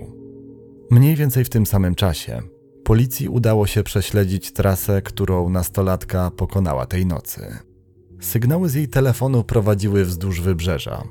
Mniej 0.91 1.15
więcej 1.15 1.45
w 1.45 1.49
tym 1.49 1.65
samym 1.65 1.95
czasie 1.95 2.41
policji 2.85 3.29
udało 3.29 3.67
się 3.67 3.83
prześledzić 3.83 4.53
trasę, 4.53 5.01
którą 5.01 5.49
nastolatka 5.49 6.31
pokonała 6.31 6.85
tej 6.85 7.05
nocy. 7.05 7.57
Sygnały 8.21 8.69
z 8.69 8.73
jej 8.73 8.87
telefonu 8.87 9.43
prowadziły 9.43 10.05
wzdłuż 10.05 10.41
wybrzeża, 10.41 11.03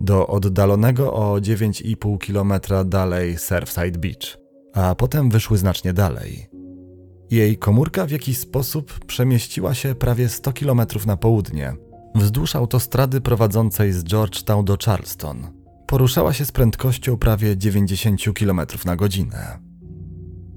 do 0.00 0.26
oddalonego 0.26 1.12
o 1.12 1.36
9,5 1.36 2.18
km 2.18 2.88
dalej 2.88 3.38
Surfside 3.38 3.98
Beach, 3.98 4.38
a 4.74 4.94
potem 4.94 5.30
wyszły 5.30 5.58
znacznie 5.58 5.92
dalej. 5.92 6.49
Jej 7.30 7.58
komórka 7.58 8.06
w 8.06 8.10
jakiś 8.10 8.38
sposób 8.38 9.04
przemieściła 9.04 9.74
się 9.74 9.94
prawie 9.94 10.28
100 10.28 10.52
km 10.52 10.80
na 11.06 11.16
południe, 11.16 11.72
wzdłuż 12.14 12.56
autostrady 12.56 13.20
prowadzącej 13.20 13.92
z 13.92 14.04
Georgetown 14.04 14.64
do 14.64 14.76
Charleston. 14.84 15.46
Poruszała 15.86 16.32
się 16.32 16.44
z 16.44 16.52
prędkością 16.52 17.16
prawie 17.16 17.56
90 17.56 18.20
km 18.38 18.60
na 18.84 18.96
godzinę. 18.96 19.58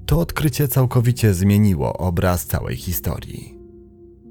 To 0.06 0.20
odkrycie 0.20 0.68
całkowicie 0.68 1.34
zmieniło 1.34 1.92
obraz 1.92 2.46
całej 2.46 2.76
historii. 2.76 3.58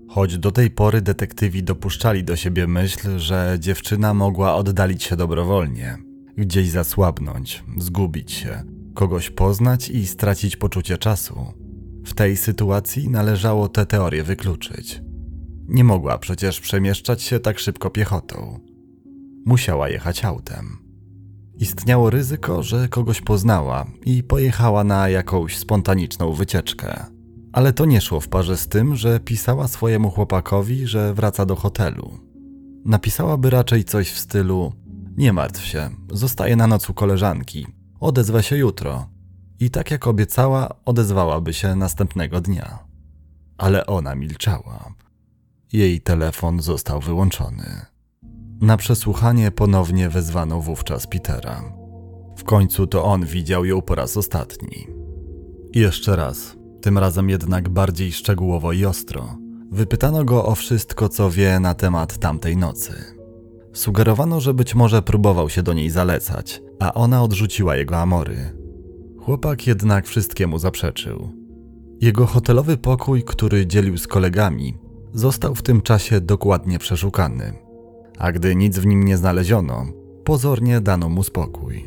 Choć 0.09 0.37
do 0.37 0.51
tej 0.51 0.71
pory 0.71 1.01
detektywi 1.01 1.63
dopuszczali 1.63 2.23
do 2.23 2.35
siebie 2.35 2.67
myśl, 2.67 3.19
że 3.19 3.57
dziewczyna 3.59 4.13
mogła 4.13 4.55
oddalić 4.55 5.03
się 5.03 5.15
dobrowolnie, 5.15 5.97
gdzieś 6.37 6.69
zasłabnąć, 6.69 7.63
zgubić 7.77 8.31
się, 8.31 8.63
kogoś 8.93 9.29
poznać 9.29 9.89
i 9.89 10.07
stracić 10.07 10.57
poczucie 10.57 10.97
czasu. 10.97 11.62
W 12.05 12.13
tej 12.13 12.37
sytuacji 12.37 13.09
należało 13.09 13.69
tę 13.69 13.85
teorię 13.85 14.23
wykluczyć. 14.23 15.01
Nie 15.67 15.83
mogła 15.83 16.17
przecież 16.17 16.59
przemieszczać 16.59 17.21
się 17.21 17.39
tak 17.39 17.59
szybko 17.59 17.89
piechotą. 17.89 18.59
Musiała 19.45 19.89
jechać 19.89 20.25
autem. 20.25 20.77
Istniało 21.59 22.09
ryzyko, 22.09 22.63
że 22.63 22.87
kogoś 22.87 23.21
poznała 23.21 23.85
i 24.05 24.23
pojechała 24.23 24.83
na 24.83 25.09
jakąś 25.09 25.57
spontaniczną 25.57 26.33
wycieczkę. 26.33 27.05
Ale 27.53 27.73
to 27.73 27.85
nie 27.85 28.01
szło 28.01 28.19
w 28.19 28.27
parze 28.27 28.57
z 28.57 28.67
tym, 28.67 28.95
że 28.95 29.19
pisała 29.19 29.67
swojemu 29.67 30.09
chłopakowi, 30.09 30.87
że 30.87 31.13
wraca 31.13 31.45
do 31.45 31.55
hotelu. 31.55 32.19
Napisałaby 32.85 33.49
raczej 33.49 33.83
coś 33.83 34.11
w 34.11 34.19
stylu: 34.19 34.73
Nie 35.17 35.33
martw 35.33 35.65
się, 35.65 35.89
zostaję 36.11 36.55
na 36.55 36.67
noc 36.67 36.89
u 36.89 36.93
koleżanki, 36.93 37.67
odezwę 37.99 38.43
się 38.43 38.57
jutro. 38.57 39.12
I 39.59 39.69
tak 39.69 39.91
jak 39.91 40.07
obiecała, 40.07 40.69
odezwałaby 40.85 41.53
się 41.53 41.75
następnego 41.75 42.41
dnia. 42.41 42.79
Ale 43.57 43.85
ona 43.85 44.15
milczała. 44.15 44.93
Jej 45.73 46.01
telefon 46.01 46.61
został 46.61 47.01
wyłączony. 47.01 47.85
Na 48.61 48.77
przesłuchanie 48.77 49.51
ponownie 49.51 50.09
wezwano 50.09 50.59
wówczas 50.59 51.07
Petera. 51.07 51.73
W 52.37 52.43
końcu 52.43 52.87
to 52.87 53.03
on 53.03 53.25
widział 53.25 53.65
ją 53.65 53.81
po 53.81 53.95
raz 53.95 54.17
ostatni. 54.17 54.87
Jeszcze 55.73 56.15
raz, 56.15 56.55
tym 56.81 56.97
razem 56.97 57.29
jednak 57.29 57.69
bardziej 57.69 58.11
szczegółowo 58.11 58.73
i 58.73 58.85
ostro, 58.85 59.37
wypytano 59.71 60.25
go 60.25 60.45
o 60.45 60.55
wszystko, 60.55 61.09
co 61.09 61.29
wie 61.29 61.59
na 61.59 61.73
temat 61.73 62.17
tamtej 62.17 62.57
nocy. 62.57 62.93
Sugerowano, 63.73 64.41
że 64.41 64.53
być 64.53 64.75
może 64.75 65.01
próbował 65.01 65.49
się 65.49 65.63
do 65.63 65.73
niej 65.73 65.89
zalecać, 65.89 66.61
a 66.79 66.93
ona 66.93 67.23
odrzuciła 67.23 67.75
jego 67.75 67.97
amory. 67.97 68.62
Chłopak 69.25 69.67
jednak 69.67 70.07
wszystkiemu 70.07 70.59
zaprzeczył. 70.59 71.29
Jego 72.01 72.25
hotelowy 72.25 72.77
pokój, 72.77 73.23
który 73.23 73.67
dzielił 73.67 73.97
z 73.97 74.07
kolegami, 74.07 74.77
został 75.13 75.55
w 75.55 75.61
tym 75.61 75.81
czasie 75.81 76.21
dokładnie 76.21 76.79
przeszukany, 76.79 77.53
a 78.17 78.31
gdy 78.31 78.55
nic 78.55 78.79
w 78.79 78.85
nim 78.85 79.03
nie 79.05 79.17
znaleziono, 79.17 79.85
pozornie 80.23 80.81
dano 80.81 81.09
mu 81.09 81.23
spokój. 81.23 81.85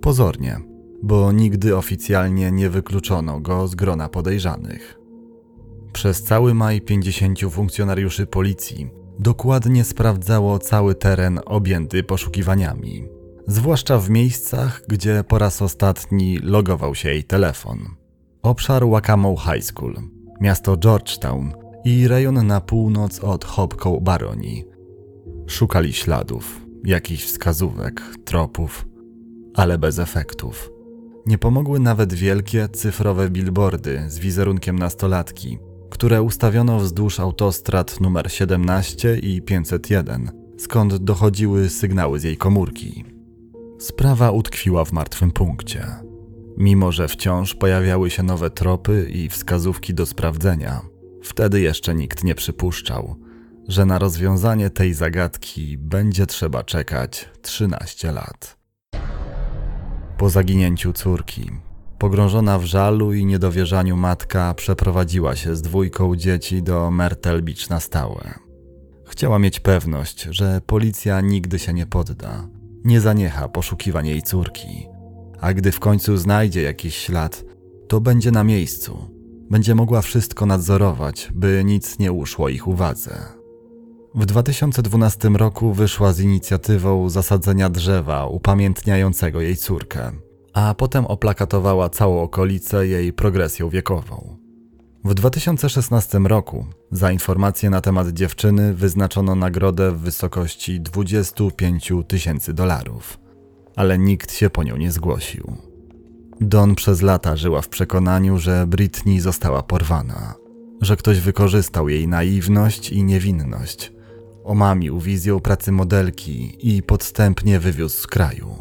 Pozornie, 0.00 0.60
bo 1.02 1.32
nigdy 1.32 1.76
oficjalnie 1.76 2.52
nie 2.52 2.70
wykluczono 2.70 3.40
go 3.40 3.68
z 3.68 3.74
grona 3.74 4.08
podejrzanych. 4.08 4.98
Przez 5.92 6.22
cały 6.22 6.54
maj 6.54 6.80
50 6.80 7.40
funkcjonariuszy 7.50 8.26
policji 8.26 8.90
dokładnie 9.18 9.84
sprawdzało 9.84 10.58
cały 10.58 10.94
teren 10.94 11.40
objęty 11.46 12.02
poszukiwaniami, 12.02 13.17
zwłaszcza 13.48 13.98
w 13.98 14.10
miejscach, 14.10 14.82
gdzie 14.88 15.24
po 15.28 15.38
raz 15.38 15.62
ostatni 15.62 16.38
logował 16.38 16.94
się 16.94 17.08
jej 17.08 17.24
telefon. 17.24 17.78
Obszar 18.42 18.88
Wakamow 18.88 19.40
High 19.40 19.64
School, 19.64 19.96
miasto 20.40 20.76
Georgetown 20.76 21.52
i 21.84 22.08
rejon 22.08 22.46
na 22.46 22.60
północ 22.60 23.20
od 23.20 23.44
Hopkow 23.44 24.02
Baroni. 24.02 24.64
Szukali 25.46 25.92
śladów, 25.92 26.66
jakichś 26.84 27.24
wskazówek, 27.24 28.02
tropów, 28.24 28.86
ale 29.54 29.78
bez 29.78 29.98
efektów. 29.98 30.70
Nie 31.26 31.38
pomogły 31.38 31.80
nawet 31.80 32.14
wielkie 32.14 32.68
cyfrowe 32.68 33.30
billboardy 33.30 34.04
z 34.08 34.18
wizerunkiem 34.18 34.78
nastolatki, 34.78 35.58
które 35.90 36.22
ustawiono 36.22 36.78
wzdłuż 36.78 37.20
autostrad 37.20 38.00
numer 38.00 38.32
17 38.32 39.18
i 39.18 39.42
501, 39.42 40.30
skąd 40.58 40.96
dochodziły 40.96 41.68
sygnały 41.68 42.20
z 42.20 42.24
jej 42.24 42.36
komórki. 42.36 43.17
Sprawa 43.78 44.30
utkwiła 44.30 44.84
w 44.84 44.92
martwym 44.92 45.30
punkcie. 45.30 45.86
Mimo, 46.56 46.92
że 46.92 47.08
wciąż 47.08 47.54
pojawiały 47.54 48.10
się 48.10 48.22
nowe 48.22 48.50
tropy 48.50 49.10
i 49.10 49.28
wskazówki 49.28 49.94
do 49.94 50.06
sprawdzenia, 50.06 50.80
wtedy 51.22 51.60
jeszcze 51.60 51.94
nikt 51.94 52.24
nie 52.24 52.34
przypuszczał, 52.34 53.16
że 53.68 53.86
na 53.86 53.98
rozwiązanie 53.98 54.70
tej 54.70 54.94
zagadki 54.94 55.78
będzie 55.78 56.26
trzeba 56.26 56.64
czekać 56.64 57.28
13 57.42 58.12
lat. 58.12 58.58
Po 60.18 60.30
zaginięciu 60.30 60.92
córki, 60.92 61.50
pogrążona 61.98 62.58
w 62.58 62.64
żalu 62.64 63.12
i 63.12 63.26
niedowierzaniu 63.26 63.96
matka 63.96 64.54
przeprowadziła 64.54 65.36
się 65.36 65.56
z 65.56 65.62
dwójką 65.62 66.16
dzieci 66.16 66.62
do 66.62 66.90
Myrtle 66.90 67.42
Beach 67.42 67.70
na 67.70 67.80
stałe. 67.80 68.38
Chciała 69.06 69.38
mieć 69.38 69.60
pewność, 69.60 70.22
że 70.22 70.60
policja 70.66 71.20
nigdy 71.20 71.58
się 71.58 71.72
nie 71.72 71.86
podda, 71.86 72.48
nie 72.88 73.00
zaniecha 73.00 73.48
poszukiwań 73.48 74.06
jej 74.06 74.22
córki, 74.22 74.86
a 75.40 75.54
gdy 75.54 75.72
w 75.72 75.80
końcu 75.80 76.16
znajdzie 76.16 76.62
jakiś 76.62 76.94
ślad, 76.94 77.44
to 77.88 78.00
będzie 78.00 78.30
na 78.30 78.44
miejscu, 78.44 78.98
będzie 79.50 79.74
mogła 79.74 80.02
wszystko 80.02 80.46
nadzorować, 80.46 81.28
by 81.34 81.62
nic 81.64 81.98
nie 81.98 82.12
uszło 82.12 82.48
ich 82.48 82.68
uwadze. 82.68 83.38
W 84.14 84.26
2012 84.26 85.28
roku 85.28 85.72
wyszła 85.72 86.12
z 86.12 86.20
inicjatywą 86.20 87.08
zasadzenia 87.08 87.70
drzewa 87.70 88.26
upamiętniającego 88.26 89.40
jej 89.40 89.56
córkę, 89.56 90.12
a 90.52 90.74
potem 90.74 91.06
oplakatowała 91.06 91.88
całą 91.88 92.22
okolicę 92.22 92.86
jej 92.86 93.12
progresją 93.12 93.68
wiekową. 93.68 94.47
W 95.04 95.14
2016 95.14 96.18
roku 96.18 96.66
za 96.90 97.12
informacje 97.12 97.70
na 97.70 97.80
temat 97.80 98.08
dziewczyny 98.08 98.74
wyznaczono 98.74 99.34
nagrodę 99.34 99.92
w 99.92 100.00
wysokości 100.00 100.80
25 100.80 101.92
tysięcy 102.08 102.54
dolarów, 102.54 103.18
ale 103.76 103.98
nikt 103.98 104.32
się 104.32 104.50
po 104.50 104.62
nią 104.62 104.76
nie 104.76 104.92
zgłosił. 104.92 105.56
Don 106.40 106.74
przez 106.74 107.02
lata 107.02 107.36
żyła 107.36 107.62
w 107.62 107.68
przekonaniu, 107.68 108.38
że 108.38 108.66
Britney 108.66 109.20
została 109.20 109.62
porwana, 109.62 110.34
że 110.80 110.96
ktoś 110.96 111.20
wykorzystał 111.20 111.88
jej 111.88 112.08
naiwność 112.08 112.90
i 112.90 113.04
niewinność 113.04 113.92
omamił 114.44 115.00
wizją 115.00 115.40
pracy 115.40 115.72
modelki 115.72 116.56
i 116.76 116.82
podstępnie 116.82 117.60
wywiózł 117.60 117.96
z 117.96 118.06
kraju. 118.06 118.56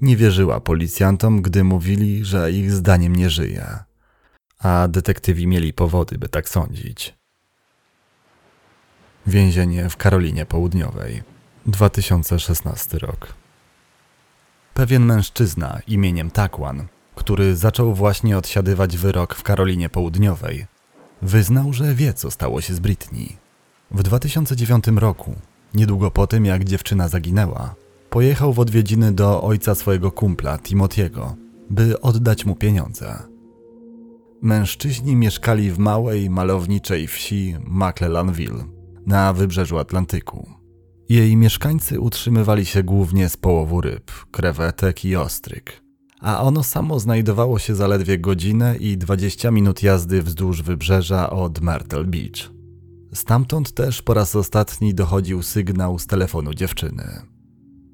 Nie 0.00 0.16
wierzyła 0.16 0.60
policjantom, 0.60 1.42
gdy 1.42 1.64
mówili, 1.64 2.24
że 2.24 2.52
ich 2.52 2.72
zdaniem 2.72 3.16
nie 3.16 3.30
żyje, 3.30 3.66
a 4.62 4.88
detektywi 4.88 5.46
mieli 5.46 5.72
powody, 5.72 6.18
by 6.18 6.28
tak 6.28 6.48
sądzić. 6.48 7.14
Więzienie 9.26 9.88
w 9.88 9.96
Karolinie 9.96 10.46
Południowej, 10.46 11.22
2016 11.66 12.98
rok. 12.98 13.34
Pewien 14.74 15.04
mężczyzna 15.04 15.80
imieniem 15.86 16.30
Takwan, 16.30 16.86
który 17.14 17.56
zaczął 17.56 17.94
właśnie 17.94 18.38
odsiadywać 18.38 18.96
wyrok 18.96 19.34
w 19.34 19.42
Karolinie 19.42 19.88
Południowej, 19.88 20.66
wyznał, 21.22 21.72
że 21.72 21.94
wie, 21.94 22.14
co 22.14 22.30
stało 22.30 22.60
się 22.60 22.74
z 22.74 22.80
Britney. 22.80 23.36
W 23.90 24.02
2009 24.02 24.84
roku, 24.96 25.34
niedługo 25.74 26.10
po 26.10 26.26
tym 26.26 26.46
jak 26.46 26.64
dziewczyna 26.64 27.08
zaginęła, 27.08 27.74
pojechał 28.10 28.52
w 28.52 28.58
odwiedziny 28.58 29.12
do 29.12 29.42
ojca 29.42 29.74
swojego 29.74 30.12
kumpla, 30.12 30.58
Timotiego, 30.58 31.36
by 31.70 32.00
oddać 32.00 32.44
mu 32.44 32.56
pieniądze. 32.56 33.31
Mężczyźni 34.42 35.16
mieszkali 35.16 35.70
w 35.70 35.78
małej, 35.78 36.30
malowniczej 36.30 37.06
wsi 37.06 37.54
McLellanville 37.66 38.64
na 39.06 39.32
wybrzeżu 39.32 39.78
Atlantyku. 39.78 40.50
Jej 41.08 41.36
mieszkańcy 41.36 42.00
utrzymywali 42.00 42.66
się 42.66 42.82
głównie 42.82 43.28
z 43.28 43.36
połowu 43.36 43.80
ryb, 43.80 44.10
krewetek 44.30 45.04
i 45.04 45.16
ostryg, 45.16 45.82
a 46.20 46.42
ono 46.42 46.62
samo 46.62 46.98
znajdowało 46.98 47.58
się 47.58 47.74
zaledwie 47.74 48.18
godzinę 48.18 48.76
i 48.76 48.98
20 48.98 49.50
minut 49.50 49.82
jazdy 49.82 50.22
wzdłuż 50.22 50.62
wybrzeża 50.62 51.30
od 51.30 51.60
Myrtle 51.60 52.04
Beach. 52.04 52.50
Stamtąd 53.14 53.74
też 53.74 54.02
po 54.02 54.14
raz 54.14 54.36
ostatni 54.36 54.94
dochodził 54.94 55.42
sygnał 55.42 55.98
z 55.98 56.06
telefonu 56.06 56.54
dziewczyny. 56.54 57.22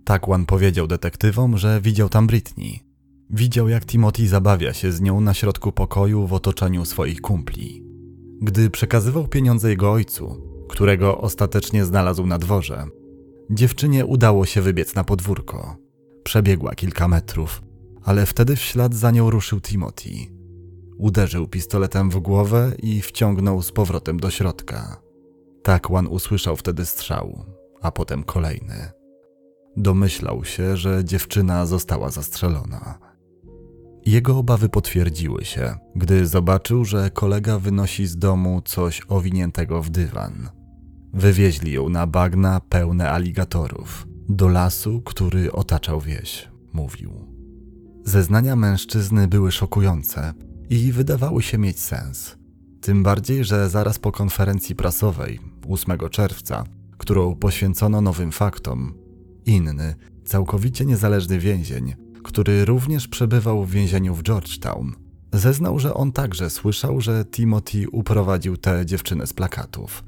Takwan 0.04 0.46
powiedział 0.46 0.86
detektywom, 0.86 1.58
że 1.58 1.80
widział 1.80 2.08
tam 2.08 2.26
Britney. 2.26 2.87
Widział, 3.30 3.68
jak 3.68 3.86
Timothy 3.86 4.28
zabawia 4.28 4.72
się 4.72 4.92
z 4.92 5.00
nią 5.00 5.20
na 5.20 5.34
środku 5.34 5.72
pokoju 5.72 6.26
w 6.26 6.32
otoczeniu 6.32 6.84
swoich 6.84 7.20
kumpli. 7.20 7.84
Gdy 8.42 8.70
przekazywał 8.70 9.28
pieniądze 9.28 9.70
jego 9.70 9.92
ojcu, 9.92 10.42
którego 10.68 11.18
ostatecznie 11.18 11.84
znalazł 11.84 12.26
na 12.26 12.38
dworze, 12.38 12.86
dziewczynie 13.50 14.06
udało 14.06 14.46
się 14.46 14.62
wybiec 14.62 14.94
na 14.94 15.04
podwórko. 15.04 15.76
Przebiegła 16.24 16.74
kilka 16.74 17.08
metrów, 17.08 17.62
ale 18.04 18.26
wtedy 18.26 18.56
w 18.56 18.60
ślad 18.60 18.94
za 18.94 19.10
nią 19.10 19.30
ruszył 19.30 19.60
Timothy. 19.60 20.10
Uderzył 20.98 21.48
pistoletem 21.48 22.10
w 22.10 22.18
głowę 22.18 22.72
i 22.82 23.02
wciągnął 23.02 23.62
z 23.62 23.72
powrotem 23.72 24.20
do 24.20 24.30
środka. 24.30 25.02
Takwan 25.62 26.06
usłyszał 26.06 26.56
wtedy 26.56 26.86
strzał, 26.86 27.44
a 27.80 27.90
potem 27.90 28.24
kolejny. 28.24 28.90
Domyślał 29.76 30.44
się, 30.44 30.76
że 30.76 31.04
dziewczyna 31.04 31.66
została 31.66 32.10
zastrzelona. 32.10 33.08
Jego 34.06 34.38
obawy 34.38 34.68
potwierdziły 34.68 35.44
się, 35.44 35.74
gdy 35.96 36.26
zobaczył, 36.26 36.84
że 36.84 37.10
kolega 37.10 37.58
wynosi 37.58 38.06
z 38.06 38.16
domu 38.16 38.62
coś 38.64 39.02
owiniętego 39.08 39.82
w 39.82 39.90
dywan. 39.90 40.48
Wywieźli 41.14 41.72
ją 41.72 41.88
na 41.88 42.06
bagna 42.06 42.60
pełne 42.60 43.10
aligatorów, 43.10 44.06
do 44.28 44.48
lasu, 44.48 45.02
który 45.04 45.52
otaczał 45.52 46.00
wieś, 46.00 46.48
mówił. 46.72 47.10
Zeznania 48.04 48.56
mężczyzny 48.56 49.28
były 49.28 49.52
szokujące 49.52 50.34
i 50.70 50.92
wydawały 50.92 51.42
się 51.42 51.58
mieć 51.58 51.80
sens. 51.80 52.36
Tym 52.80 53.02
bardziej, 53.02 53.44
że 53.44 53.68
zaraz 53.68 53.98
po 53.98 54.12
konferencji 54.12 54.74
prasowej 54.74 55.40
8 55.68 55.98
czerwca, 56.10 56.64
którą 56.98 57.36
poświęcono 57.36 58.00
nowym 58.00 58.32
faktom, 58.32 58.94
inny, 59.46 59.94
całkowicie 60.24 60.84
niezależny 60.84 61.38
więzień, 61.38 61.94
który 62.24 62.64
również 62.64 63.08
przebywał 63.08 63.64
w 63.64 63.70
więzieniu 63.70 64.14
w 64.14 64.22
Georgetown, 64.22 64.92
zeznał, 65.32 65.78
że 65.78 65.94
on 65.94 66.12
także 66.12 66.50
słyszał, 66.50 67.00
że 67.00 67.24
Timothy 67.24 67.90
uprowadził 67.90 68.56
tę 68.56 68.86
dziewczynę 68.86 69.26
z 69.26 69.32
plakatów. 69.32 70.04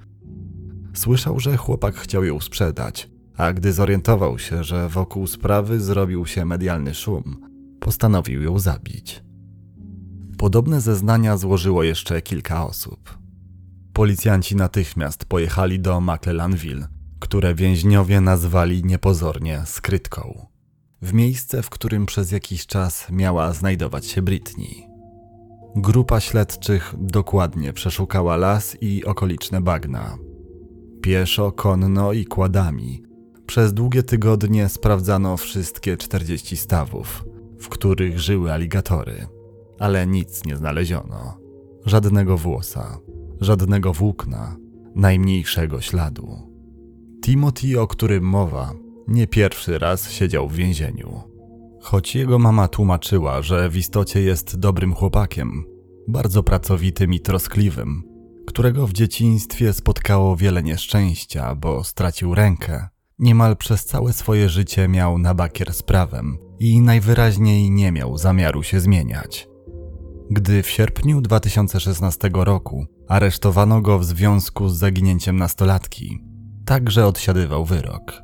Słyszał, 0.94 1.40
że 1.40 1.56
chłopak 1.56 1.94
chciał 1.94 2.24
ją 2.24 2.40
sprzedać, 2.40 3.10
a 3.36 3.52
gdy 3.52 3.72
zorientował 3.72 4.38
się, 4.38 4.64
że 4.64 4.88
wokół 4.88 5.26
sprawy 5.26 5.80
zrobił 5.80 6.26
się 6.26 6.44
medialny 6.44 6.94
szum, 6.94 7.40
postanowił 7.80 8.42
ją 8.42 8.58
zabić. 8.58 9.22
Podobne 10.38 10.80
zeznania 10.80 11.36
złożyło 11.36 11.82
jeszcze 11.82 12.22
kilka 12.22 12.66
osób. 12.66 13.18
Policjanci 13.92 14.56
natychmiast 14.56 15.24
pojechali 15.24 15.80
do 15.80 16.00
McLellanville, 16.00 16.88
które 17.18 17.54
więźniowie 17.54 18.20
nazwali 18.20 18.84
niepozornie 18.84 19.62
skrytką. 19.66 20.49
W 21.02 21.12
miejsce, 21.12 21.62
w 21.62 21.70
którym 21.70 22.06
przez 22.06 22.32
jakiś 22.32 22.66
czas 22.66 23.06
miała 23.10 23.52
znajdować 23.52 24.06
się 24.06 24.22
Britney. 24.22 24.86
Grupa 25.76 26.20
śledczych 26.20 26.94
dokładnie 26.98 27.72
przeszukała 27.72 28.36
las 28.36 28.76
i 28.80 29.04
okoliczne 29.04 29.60
bagna. 29.60 30.18
Pieszo, 31.02 31.52
konno 31.52 32.12
i 32.12 32.24
kładami. 32.24 33.02
Przez 33.46 33.74
długie 33.74 34.02
tygodnie 34.02 34.68
sprawdzano 34.68 35.36
wszystkie 35.36 35.96
40 35.96 36.56
stawów, 36.56 37.24
w 37.60 37.68
których 37.68 38.20
żyły 38.20 38.52
aligatory 38.52 39.26
ale 39.80 40.06
nic 40.06 40.44
nie 40.44 40.56
znaleziono. 40.56 41.38
Żadnego 41.86 42.36
włosa, 42.36 42.98
żadnego 43.40 43.92
włókna, 43.92 44.56
najmniejszego 44.94 45.80
śladu. 45.80 46.28
Timothy, 47.24 47.80
o 47.80 47.86
którym 47.86 48.24
mowa, 48.24 48.72
nie 49.10 49.26
pierwszy 49.26 49.78
raz 49.78 50.10
siedział 50.10 50.48
w 50.48 50.54
więzieniu. 50.54 51.20
Choć 51.80 52.14
jego 52.14 52.38
mama 52.38 52.68
tłumaczyła, 52.68 53.42
że 53.42 53.68
w 53.68 53.76
istocie 53.76 54.20
jest 54.20 54.58
dobrym 54.58 54.94
chłopakiem, 54.94 55.64
bardzo 56.08 56.42
pracowitym 56.42 57.14
i 57.14 57.20
troskliwym, 57.20 58.02
którego 58.46 58.86
w 58.86 58.92
dzieciństwie 58.92 59.72
spotkało 59.72 60.36
wiele 60.36 60.62
nieszczęścia, 60.62 61.54
bo 61.54 61.84
stracił 61.84 62.34
rękę. 62.34 62.88
Niemal 63.18 63.56
przez 63.56 63.84
całe 63.84 64.12
swoje 64.12 64.48
życie 64.48 64.88
miał 64.88 65.18
na 65.18 65.34
bakier 65.34 65.74
z 65.74 65.82
prawem 65.82 66.38
i 66.58 66.80
najwyraźniej 66.80 67.70
nie 67.70 67.92
miał 67.92 68.18
zamiaru 68.18 68.62
się 68.62 68.80
zmieniać 68.80 69.50
gdy 70.30 70.62
w 70.62 70.70
sierpniu 70.70 71.20
2016 71.20 72.30
roku 72.34 72.86
aresztowano 73.08 73.80
go 73.80 73.98
w 73.98 74.04
związku 74.04 74.68
z 74.68 74.78
zaginięciem 74.78 75.36
nastolatki. 75.36 76.24
Także 76.64 77.06
odsiadywał 77.06 77.64
wyrok. 77.64 78.22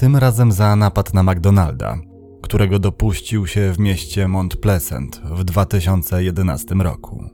Tym 0.00 0.16
razem 0.16 0.52
za 0.52 0.76
napad 0.76 1.14
na 1.14 1.22
McDonalda, 1.22 1.98
którego 2.42 2.78
dopuścił 2.78 3.46
się 3.46 3.72
w 3.72 3.78
mieście 3.78 4.28
Mont 4.28 4.56
Pleasant 4.56 5.22
w 5.24 5.44
2011 5.44 6.74
roku. 6.74 7.24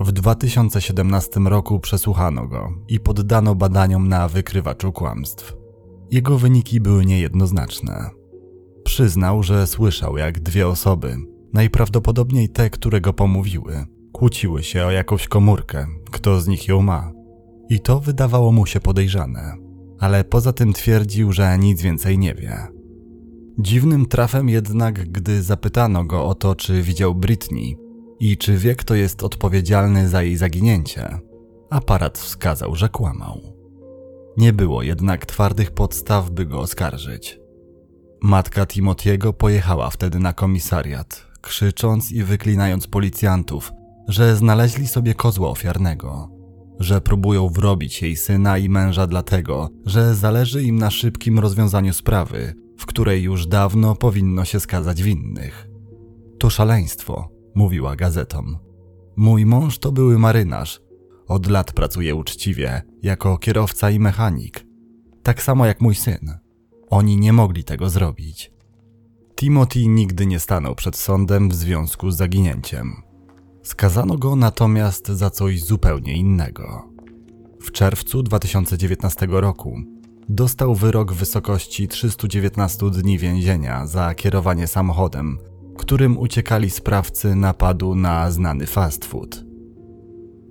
W 0.00 0.12
2017 0.12 1.40
roku 1.40 1.80
przesłuchano 1.80 2.48
go 2.48 2.72
i 2.88 3.00
poddano 3.00 3.54
badaniom 3.54 4.08
na 4.08 4.28
wykrywaczu 4.28 4.92
kłamstw. 4.92 5.56
Jego 6.10 6.38
wyniki 6.38 6.80
były 6.80 7.04
niejednoznaczne. 7.04 8.10
Przyznał, 8.84 9.42
że 9.42 9.66
słyszał, 9.66 10.16
jak 10.16 10.40
dwie 10.40 10.68
osoby, 10.68 11.16
najprawdopodobniej 11.52 12.48
te, 12.48 12.70
które 12.70 13.00
go 13.00 13.12
pomówiły, 13.12 13.86
kłóciły 14.12 14.62
się 14.62 14.86
o 14.86 14.90
jakąś 14.90 15.28
komórkę, 15.28 15.86
kto 16.10 16.40
z 16.40 16.48
nich 16.48 16.68
ją 16.68 16.82
ma. 16.82 17.12
I 17.68 17.80
to 17.80 18.00
wydawało 18.00 18.52
mu 18.52 18.66
się 18.66 18.80
podejrzane, 18.80 19.63
ale 20.04 20.24
poza 20.24 20.52
tym 20.52 20.72
twierdził, 20.72 21.32
że 21.32 21.58
nic 21.58 21.82
więcej 21.82 22.18
nie 22.18 22.34
wie. 22.34 22.66
Dziwnym 23.58 24.06
trafem 24.06 24.48
jednak, 24.48 25.10
gdy 25.10 25.42
zapytano 25.42 26.04
go 26.04 26.26
o 26.26 26.34
to, 26.34 26.54
czy 26.54 26.82
widział 26.82 27.14
Britney 27.14 27.76
i 28.20 28.36
czy 28.36 28.56
wie, 28.58 28.74
kto 28.74 28.94
jest 28.94 29.22
odpowiedzialny 29.22 30.08
za 30.08 30.22
jej 30.22 30.36
zaginięcie, 30.36 31.18
aparat 31.70 32.18
wskazał, 32.18 32.74
że 32.74 32.88
kłamał. 32.88 33.40
Nie 34.36 34.52
było 34.52 34.82
jednak 34.82 35.26
twardych 35.26 35.70
podstaw, 35.70 36.30
by 36.30 36.46
go 36.46 36.60
oskarżyć. 36.60 37.40
Matka 38.22 38.66
Timotiego 38.66 39.32
pojechała 39.32 39.90
wtedy 39.90 40.18
na 40.18 40.32
komisariat, 40.32 41.26
krzycząc 41.40 42.12
i 42.12 42.22
wyklinając 42.22 42.86
policjantów, 42.86 43.72
że 44.08 44.36
znaleźli 44.36 44.88
sobie 44.88 45.14
kozła 45.14 45.48
ofiarnego, 45.48 46.33
że 46.78 47.00
próbują 47.00 47.48
wrobić 47.48 48.02
jej 48.02 48.16
syna 48.16 48.58
i 48.58 48.68
męża 48.68 49.06
dlatego, 49.06 49.68
że 49.86 50.14
zależy 50.14 50.62
im 50.62 50.76
na 50.76 50.90
szybkim 50.90 51.38
rozwiązaniu 51.38 51.92
sprawy, 51.92 52.54
w 52.78 52.86
której 52.86 53.22
już 53.22 53.46
dawno 53.46 53.94
powinno 53.96 54.44
się 54.44 54.60
skazać 54.60 55.02
winnych. 55.02 55.68
To 56.38 56.50
szaleństwo, 56.50 57.28
mówiła 57.54 57.96
gazetom. 57.96 58.58
Mój 59.16 59.46
mąż 59.46 59.78
to 59.78 59.92
były 59.92 60.18
marynarz. 60.18 60.80
Od 61.26 61.46
lat 61.46 61.72
pracuje 61.72 62.14
uczciwie, 62.14 62.82
jako 63.02 63.38
kierowca 63.38 63.90
i 63.90 63.98
mechanik. 63.98 64.66
Tak 65.22 65.42
samo 65.42 65.66
jak 65.66 65.80
mój 65.80 65.94
syn. 65.94 66.38
Oni 66.90 67.16
nie 67.16 67.32
mogli 67.32 67.64
tego 67.64 67.90
zrobić. 67.90 68.52
Timothy 69.36 69.86
nigdy 69.88 70.26
nie 70.26 70.40
stanął 70.40 70.74
przed 70.74 70.96
sądem 70.96 71.48
w 71.48 71.54
związku 71.54 72.10
z 72.10 72.16
zaginięciem. 72.16 73.02
Skazano 73.64 74.16
go 74.16 74.36
natomiast 74.36 75.08
za 75.08 75.30
coś 75.30 75.62
zupełnie 75.62 76.16
innego. 76.16 76.88
W 77.60 77.72
czerwcu 77.72 78.22
2019 78.22 79.26
roku 79.30 79.80
dostał 80.28 80.74
wyrok 80.74 81.12
w 81.12 81.16
wysokości 81.16 81.88
319 81.88 82.90
dni 82.90 83.18
więzienia 83.18 83.86
za 83.86 84.14
kierowanie 84.14 84.66
samochodem, 84.66 85.38
którym 85.78 86.18
uciekali 86.18 86.70
sprawcy 86.70 87.34
napadu 87.34 87.94
na 87.94 88.30
znany 88.30 88.66
fast 88.66 89.04
food. 89.04 89.44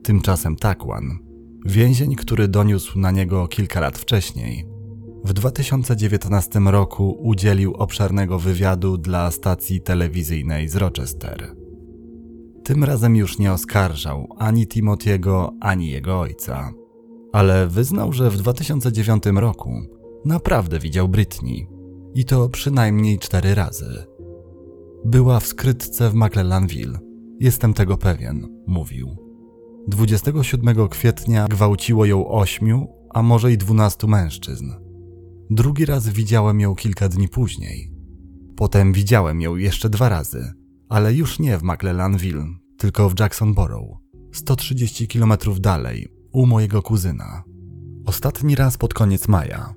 Tymczasem 0.04 0.56
Takwan, 0.56 1.19
więzień, 1.65 2.15
który 2.15 2.47
doniósł 2.47 2.99
na 2.99 3.12
niego 3.12 3.47
kilka 3.47 3.80
lat 3.80 3.97
wcześniej, 3.97 4.67
w 5.26 5.34
2019 5.34 6.60
roku 6.60 7.17
udzielił 7.21 7.73
obszernego 7.73 8.39
wywiadu 8.39 8.97
dla 8.97 9.32
stacji 9.32 9.82
telewizyjnej 9.82 10.69
z 10.69 10.76
Rochester. 10.76 11.62
Tym 12.63 12.84
razem 12.84 13.15
już 13.15 13.39
nie 13.39 13.54
oskarżał 13.54 14.28
ani 14.38 14.67
Timotiego, 14.67 15.54
ani 15.60 15.89
jego 15.89 16.19
ojca, 16.19 16.73
ale 17.34 17.67
wyznał, 17.67 18.13
że 18.13 18.30
w 18.30 18.38
2009 18.38 19.23
roku 19.36 19.71
naprawdę 20.26 20.80
widział 20.80 21.10
Britney 21.10 21.67
i 22.13 22.26
to 22.26 22.49
przynajmniej 22.49 23.19
cztery 23.19 23.56
razy. 23.56 24.06
Była 25.06 25.39
w 25.39 25.45
skrytce 25.45 26.10
w 26.10 26.15
McLellanville. 26.15 26.99
Jestem 27.39 27.73
tego 27.73 27.97
pewien, 27.97 28.63
mówił. 28.67 29.17
27 29.88 30.89
kwietnia 30.89 31.47
gwałciło 31.47 32.06
ją 32.06 32.28
ośmiu, 32.28 32.88
a 33.10 33.23
może 33.23 33.52
i 33.52 33.58
dwunastu 33.58 34.08
mężczyzn. 34.08 34.71
Drugi 35.49 35.86
raz 35.86 36.10
widziałem 36.10 36.60
ją 36.60 36.76
kilka 36.76 37.10
dni 37.10 37.30
później. 37.30 37.91
Potem 38.56 38.93
widziałem 38.93 39.41
ją 39.41 39.56
jeszcze 39.56 39.89
dwa 39.89 40.10
razy, 40.10 40.54
ale 40.94 41.14
już 41.14 41.40
nie 41.40 41.58
w 41.58 41.64
McLellanville, 41.64 42.46
tylko 42.78 43.10
w 43.10 43.20
Jacksonboro, 43.20 44.00
130 44.32 45.08
km 45.08 45.34
dalej, 45.60 46.08
u 46.32 46.46
mojego 46.46 46.82
kuzyna. 46.82 47.44
Ostatni 48.06 48.56
raz 48.56 48.78
pod 48.78 48.94
koniec 48.94 49.28
maja. 49.28 49.74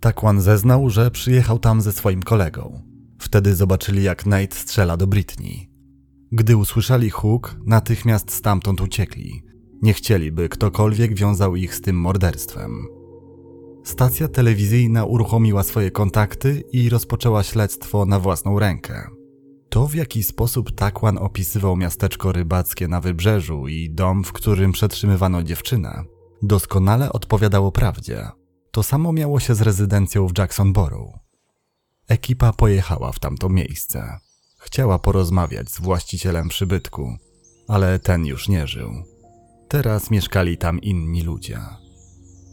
Takwan 0.00 0.40
zeznał, 0.40 0.90
że 0.90 1.10
przyjechał 1.10 1.58
tam 1.58 1.80
ze 1.80 1.92
swoim 1.92 2.22
kolegą. 2.22 2.82
Wtedy 3.18 3.54
zobaczyli, 3.54 4.02
jak 4.02 4.26
Nate 4.26 4.56
strzela 4.56 4.96
do 4.96 5.06
Britney. 5.06 5.70
Gdy 6.32 6.56
usłyszeli 6.56 7.10
huk, 7.10 7.56
natychmiast 7.66 8.30
stamtąd 8.30 8.80
uciekli. 8.80 9.42
Nie 9.82 9.94
chcieli, 9.94 10.32
by 10.32 10.48
ktokolwiek 10.48 11.14
wiązał 11.14 11.56
ich 11.56 11.74
z 11.74 11.80
tym 11.80 12.00
morderstwem. 12.00 12.86
Stacja 13.84 14.28
telewizyjna 14.28 15.04
uruchomiła 15.04 15.62
swoje 15.62 15.90
kontakty 15.90 16.62
i 16.72 16.88
rozpoczęła 16.88 17.42
śledztwo 17.42 18.04
na 18.04 18.20
własną 18.20 18.58
rękę. 18.58 19.13
To, 19.74 19.86
w 19.86 19.94
jaki 19.94 20.22
sposób 20.22 20.72
Takwan 20.72 21.18
opisywał 21.18 21.76
miasteczko 21.76 22.32
rybackie 22.32 22.88
na 22.88 23.00
wybrzeżu 23.00 23.68
i 23.68 23.90
dom, 23.90 24.24
w 24.24 24.32
którym 24.32 24.72
przetrzymywano 24.72 25.42
dziewczynę, 25.42 26.04
doskonale 26.42 27.12
odpowiadało 27.12 27.72
prawdzie. 27.72 28.28
To 28.70 28.82
samo 28.82 29.12
miało 29.12 29.40
się 29.40 29.54
z 29.54 29.60
rezydencją 29.60 30.28
w 30.28 30.38
Jacksonboro. 30.38 31.12
Ekipa 32.08 32.52
pojechała 32.52 33.12
w 33.12 33.18
tamto 33.18 33.48
miejsce. 33.48 34.18
Chciała 34.58 34.98
porozmawiać 34.98 35.70
z 35.70 35.80
właścicielem 35.80 36.48
przybytku, 36.48 37.16
ale 37.68 37.98
ten 37.98 38.26
już 38.26 38.48
nie 38.48 38.66
żył. 38.66 38.92
Teraz 39.68 40.10
mieszkali 40.10 40.56
tam 40.56 40.80
inni 40.80 41.22
ludzie. 41.22 41.60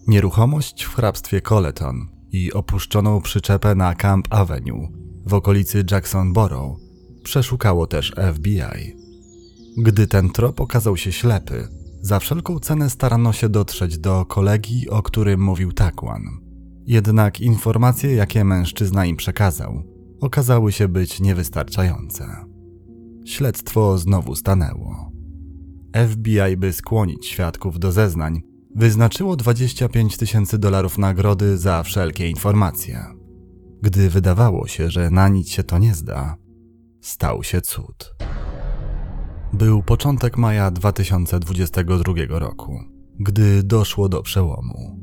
Nieruchomość 0.08 0.84
w 0.84 0.96
hrabstwie 0.96 1.42
Coleton 1.42 2.08
i 2.32 2.54
opuszczoną 2.54 3.22
przyczepę 3.22 3.76
na 3.76 3.96
Camp 3.96 4.28
Avenue 4.34 4.88
w 5.26 5.34
okolicy 5.34 5.84
Jacksonboro 5.92 6.91
przeszukało 7.24 7.88
też 7.88 8.14
FBI. 8.34 8.96
Gdy 9.78 10.08
ten 10.08 10.30
trop 10.30 10.62
okazał 10.62 10.98
się 10.98 11.12
ślepy, 11.12 11.68
za 12.02 12.20
wszelką 12.20 12.60
cenę 12.60 12.90
starano 12.90 13.34
się 13.34 13.50
dotrzeć 13.50 13.98
do 13.98 14.26
kolegi, 14.26 14.90
o 14.90 15.04
którym 15.04 15.42
mówił 15.42 15.72
Takwan. 15.72 16.22
Jednak 16.86 17.42
informacje, 17.42 18.16
jakie 18.16 18.44
mężczyzna 18.44 19.06
im 19.06 19.16
przekazał, 19.16 19.84
okazały 20.22 20.72
się 20.72 20.88
być 20.88 21.20
niewystarczające. 21.20 22.46
Śledztwo 23.26 23.98
znowu 23.98 24.36
stanęło. 24.36 25.12
FBI, 26.10 26.58
by 26.58 26.74
skłonić 26.74 27.28
świadków 27.28 27.80
do 27.80 27.92
zeznań, 27.92 28.42
wyznaczyło 28.76 29.36
25 29.36 30.18
tysięcy 30.18 30.58
dolarów 30.58 30.98
nagrody 30.98 31.58
za 31.58 31.84
wszelkie 31.84 32.30
informacje. 32.30 33.06
Gdy 33.82 34.10
wydawało 34.10 34.68
się, 34.68 34.90
że 34.90 35.10
na 35.10 35.30
nic 35.30 35.50
się 35.50 35.64
to 35.64 35.78
nie 35.78 35.96
zda, 35.96 36.38
stał 37.02 37.44
się 37.44 37.62
cud. 37.62 38.16
Był 39.54 39.84
początek 39.84 40.38
maja 40.38 40.72
2022 40.72 42.14
roku, 42.30 42.80
gdy 43.20 43.64
doszło 43.64 44.10
do 44.10 44.22
przełomu. 44.22 45.00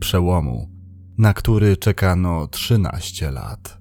Przełomu, 0.00 0.70
na 1.18 1.34
który 1.34 1.76
czekano 1.76 2.48
13 2.48 3.30
lat. 3.30 3.78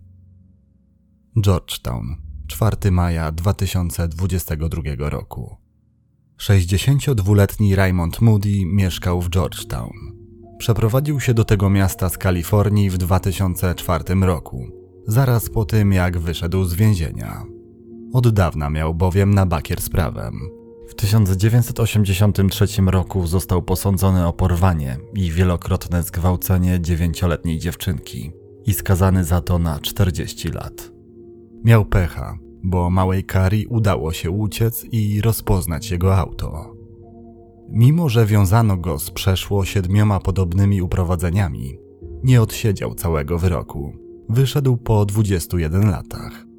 Georgetown, 1.41 2.15
4 2.47 2.91
maja 2.91 3.31
2022 3.31 5.09
roku. 5.09 5.57
62-letni 6.39 7.75
Raymond 7.75 8.21
Moody 8.21 8.65
mieszkał 8.65 9.21
w 9.21 9.29
Georgetown. 9.29 10.21
Przeprowadził 10.57 11.19
się 11.19 11.33
do 11.33 11.43
tego 11.43 11.69
miasta 11.69 12.09
z 12.09 12.17
Kalifornii 12.17 12.89
w 12.89 12.97
2004 12.97 14.03
roku, 14.21 14.67
zaraz 15.07 15.49
po 15.49 15.65
tym 15.65 15.93
jak 15.93 16.19
wyszedł 16.19 16.63
z 16.63 16.73
więzienia. 16.73 17.50
Od 18.13 18.29
dawna 18.29 18.69
miał 18.69 18.93
bowiem 18.93 19.33
na 19.33 19.45
bakier 19.45 19.81
z 19.81 19.89
prawem. 19.89 20.39
W 20.87 20.95
1983 20.95 22.65
roku 22.85 23.27
został 23.27 23.61
posądzony 23.61 24.27
o 24.27 24.33
porwanie 24.33 24.97
i 25.15 25.31
wielokrotne 25.31 26.03
zgwałcenie 26.03 26.81
dziewięcioletniej 26.81 27.59
dziewczynki 27.59 28.31
i 28.65 28.73
skazany 28.73 29.23
za 29.23 29.41
to 29.41 29.59
na 29.59 29.79
40 29.79 30.49
lat. 30.49 30.91
Miał 31.63 31.85
pecha, 31.85 32.37
bo 32.63 32.89
małej 32.89 33.23
Kari 33.23 33.67
udało 33.67 34.13
się 34.13 34.31
uciec 34.31 34.85
i 34.91 35.21
rozpoznać 35.21 35.91
jego 35.91 36.17
auto. 36.17 36.75
Mimo, 37.69 38.09
że 38.09 38.25
wiązano 38.25 38.77
go 38.77 38.99
z 38.99 39.11
przeszło 39.11 39.65
siedmioma 39.65 40.19
podobnymi 40.19 40.81
uprowadzeniami, 40.81 41.77
nie 42.23 42.41
odsiedział 42.41 42.95
całego 42.95 43.39
wyroku. 43.39 43.93
Wyszedł 44.29 44.77
po 44.77 45.05
21 45.05 45.89
latach. 45.89 46.50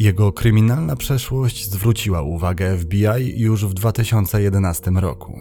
Jego 0.00 0.32
kryminalna 0.32 0.96
przeszłość 0.96 1.70
zwróciła 1.70 2.22
uwagę 2.22 2.78
FBI 2.78 3.40
już 3.40 3.66
w 3.66 3.74
2011 3.74 4.90
roku. 4.90 5.38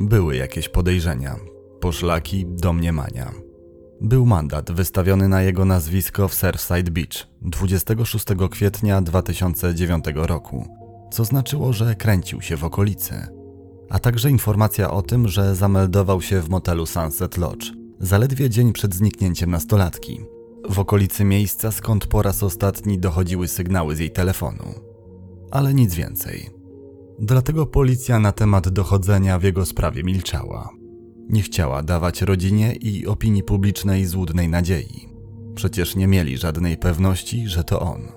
Były 0.00 0.36
jakieś 0.36 0.68
podejrzenia, 0.68 1.36
poszlaki, 1.80 2.46
domniemania. 2.46 3.32
Był 4.00 4.26
mandat 4.26 4.72
wystawiony 4.72 5.28
na 5.28 5.42
jego 5.42 5.64
nazwisko 5.64 6.28
w 6.28 6.34
Surfside 6.34 6.90
Beach 6.90 7.26
26 7.42 8.24
kwietnia 8.50 9.02
2009 9.02 10.04
roku, 10.14 10.64
co 11.12 11.24
znaczyło, 11.24 11.72
że 11.72 11.94
kręcił 11.94 12.40
się 12.40 12.56
w 12.56 12.64
okolicy. 12.64 13.14
a 13.90 13.98
także 13.98 14.30
informacja 14.30 14.90
o 14.90 15.02
tym, 15.02 15.28
że 15.28 15.54
zameldował 15.54 16.22
się 16.22 16.40
w 16.40 16.48
motelu 16.48 16.86
Sunset 16.86 17.36
Lodge 17.36 17.82
zaledwie 18.00 18.50
dzień 18.50 18.72
przed 18.72 18.94
zniknięciem 18.94 19.50
nastolatki, 19.50 20.20
w 20.68 20.78
okolicy 20.78 21.24
miejsca, 21.24 21.72
skąd 21.72 22.06
po 22.06 22.22
raz 22.22 22.42
ostatni 22.42 22.98
dochodziły 22.98 23.48
sygnały 23.48 23.96
z 23.96 23.98
jej 23.98 24.10
telefonu. 24.10 24.64
Ale 25.50 25.74
nic 25.74 25.94
więcej. 25.94 26.50
Dlatego 27.18 27.66
policja 27.66 28.18
na 28.18 28.32
temat 28.32 28.68
dochodzenia 28.68 29.38
w 29.38 29.42
jego 29.42 29.66
sprawie 29.66 30.02
milczała. 30.02 30.70
Nie 31.28 31.42
chciała 31.42 31.82
dawać 31.82 32.22
rodzinie 32.22 32.72
i 32.72 33.06
opinii 33.06 33.42
publicznej 33.42 34.06
złudnej 34.06 34.48
nadziei. 34.48 35.08
Przecież 35.54 35.96
nie 35.96 36.06
mieli 36.06 36.38
żadnej 36.38 36.76
pewności, 36.76 37.48
że 37.48 37.64
to 37.64 37.80
on. 37.80 38.08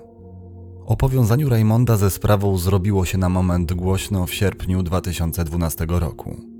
O 0.86 0.96
powiązaniu 0.96 1.48
Raymonda 1.48 1.96
ze 1.96 2.10
sprawą 2.10 2.58
zrobiło 2.58 3.04
się 3.04 3.18
na 3.18 3.28
moment 3.28 3.72
głośno 3.72 4.26
w 4.26 4.34
sierpniu 4.34 4.82
2012 4.82 5.86
roku. 5.88 6.55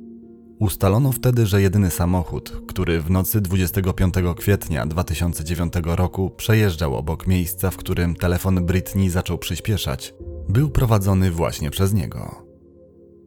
Ustalono 0.59 1.13
wtedy, 1.13 1.47
że 1.47 1.63
jedyny 1.63 1.91
samochód, 1.91 2.63
który 2.69 3.01
w 3.01 3.11
nocy 3.11 3.41
25 3.41 4.15
kwietnia 4.37 4.87
2009 4.87 5.73
roku 5.85 6.31
przejeżdżał 6.31 6.95
obok 6.95 7.27
miejsca, 7.27 7.71
w 7.71 7.77
którym 7.77 8.15
telefon 8.15 8.67
Britney 8.67 9.11
zaczął 9.11 9.39
przyspieszać, 9.39 10.15
był 10.49 10.71
prowadzony 10.71 11.31
właśnie 11.31 11.71
przez 11.71 11.95
niego. 11.95 12.47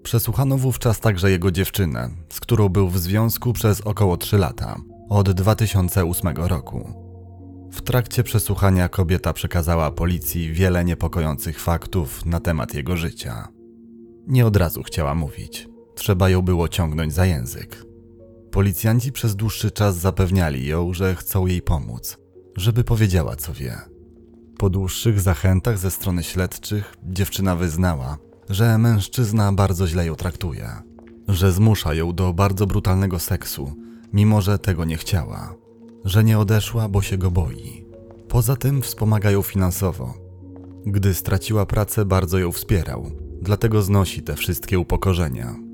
Przesłuchano 0.03 0.57
wówczas 0.57 0.99
także 0.99 1.31
jego 1.31 1.51
dziewczynę, 1.51 2.09
z 2.29 2.39
którą 2.39 2.69
był 2.69 2.89
w 2.89 2.97
związku 2.99 3.53
przez 3.53 3.81
około 3.81 4.17
3 4.17 4.37
lata, 4.37 4.75
od 5.09 5.31
2008 5.31 6.37
roku. 6.37 6.93
W 7.71 7.81
trakcie 7.81 8.23
przesłuchania 8.23 8.89
kobieta 8.89 9.33
przekazała 9.33 9.91
policji 9.91 10.53
wiele 10.53 10.85
niepokojących 10.85 11.59
faktów 11.59 12.25
na 12.25 12.39
temat 12.39 12.73
jego 12.73 12.97
życia. 12.97 13.47
Nie 14.27 14.45
od 14.45 14.55
razu 14.55 14.83
chciała 14.83 15.15
mówić. 15.15 15.67
Trzeba 15.99 16.29
ją 16.29 16.41
było 16.41 16.67
ciągnąć 16.67 17.13
za 17.13 17.25
język. 17.25 17.85
Policjanci 18.51 19.11
przez 19.11 19.35
dłuższy 19.35 19.71
czas 19.71 19.95
zapewniali 19.97 20.67
ją, 20.67 20.93
że 20.93 21.15
chcą 21.15 21.45
jej 21.45 21.61
pomóc, 21.61 22.17
żeby 22.57 22.83
powiedziała 22.83 23.35
co 23.35 23.53
wie. 23.53 23.77
Po 24.57 24.69
dłuższych 24.69 25.21
zachętach 25.21 25.77
ze 25.77 25.91
strony 25.91 26.23
śledczych 26.23 26.95
dziewczyna 27.03 27.55
wyznała, 27.55 28.17
że 28.49 28.77
mężczyzna 28.77 29.53
bardzo 29.53 29.87
źle 29.87 30.05
ją 30.05 30.15
traktuje, 30.15 30.69
że 31.27 31.51
zmusza 31.51 31.93
ją 31.93 32.13
do 32.13 32.33
bardzo 32.33 32.67
brutalnego 32.67 33.19
seksu, 33.19 33.73
mimo 34.13 34.41
że 34.41 34.59
tego 34.59 34.85
nie 34.85 34.97
chciała, 34.97 35.55
że 36.05 36.23
nie 36.23 36.39
odeszła, 36.39 36.89
bo 36.89 37.01
się 37.01 37.17
go 37.17 37.31
boi. 37.31 37.85
Poza 38.27 38.55
tym 38.55 38.81
wspomaga 38.81 39.31
ją 39.31 39.41
finansowo. 39.41 40.13
Gdy 40.85 41.13
straciła 41.13 41.65
pracę, 41.65 42.05
bardzo 42.05 42.37
ją 42.37 42.51
wspierał, 42.51 43.11
dlatego 43.41 43.81
znosi 43.81 44.21
te 44.21 44.35
wszystkie 44.35 44.79
upokorzenia. 44.79 45.68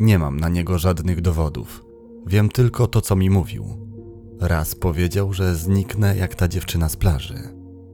Nie 0.00 0.18
mam 0.18 0.40
na 0.40 0.48
niego 0.48 0.78
żadnych 0.78 1.20
dowodów. 1.20 1.84
Wiem 2.26 2.48
tylko 2.48 2.86
to, 2.86 3.00
co 3.00 3.16
mi 3.16 3.30
mówił. 3.30 3.64
Raz 4.40 4.74
powiedział, 4.74 5.32
że 5.32 5.54
zniknę 5.54 6.16
jak 6.16 6.34
ta 6.34 6.48
dziewczyna 6.48 6.88
z 6.88 6.96
plaży. 6.96 7.38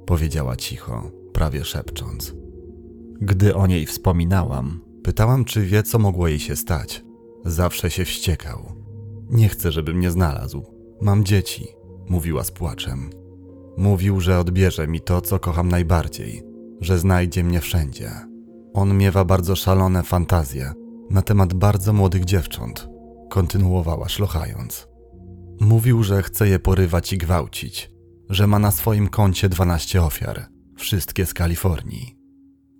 Powiedziała 0.06 0.56
cicho, 0.56 1.10
prawie 1.32 1.64
szepcząc. 1.64 2.34
Gdy 3.20 3.54
o 3.54 3.66
niej 3.66 3.86
wspominałam, 3.86 4.80
pytałam, 5.02 5.44
czy 5.44 5.66
wie, 5.66 5.82
co 5.82 5.98
mogło 5.98 6.28
jej 6.28 6.38
się 6.38 6.56
stać. 6.56 7.04
Zawsze 7.44 7.90
się 7.90 8.04
wściekał. 8.04 8.72
Nie 9.30 9.48
chcę, 9.48 9.72
żeby 9.72 9.94
mnie 9.94 10.10
znalazł. 10.10 10.64
Mam 11.00 11.24
dzieci, 11.24 11.66
mówiła 12.08 12.44
z 12.44 12.50
płaczem. 12.50 13.10
Mówił, 13.76 14.20
że 14.20 14.38
odbierze 14.38 14.88
mi 14.88 15.00
to, 15.00 15.20
co 15.20 15.38
kocham 15.38 15.68
najbardziej, 15.68 16.42
że 16.80 16.98
znajdzie 16.98 17.44
mnie 17.44 17.60
wszędzie. 17.60 18.10
On 18.74 18.98
miewa 18.98 19.24
bardzo 19.24 19.56
szalone 19.56 20.02
fantazje 20.02 20.83
na 21.10 21.22
temat 21.22 21.54
bardzo 21.54 21.92
młodych 21.92 22.24
dziewcząt, 22.24 22.88
kontynuowała 23.30 24.08
szlochając. 24.08 24.88
Mówił, 25.60 26.02
że 26.02 26.22
chce 26.22 26.48
je 26.48 26.58
porywać 26.58 27.12
i 27.12 27.18
gwałcić, 27.18 27.90
że 28.30 28.46
ma 28.46 28.58
na 28.58 28.70
swoim 28.70 29.08
koncie 29.08 29.48
12 29.48 30.02
ofiar, 30.02 30.48
wszystkie 30.76 31.26
z 31.26 31.34
Kalifornii. 31.34 32.16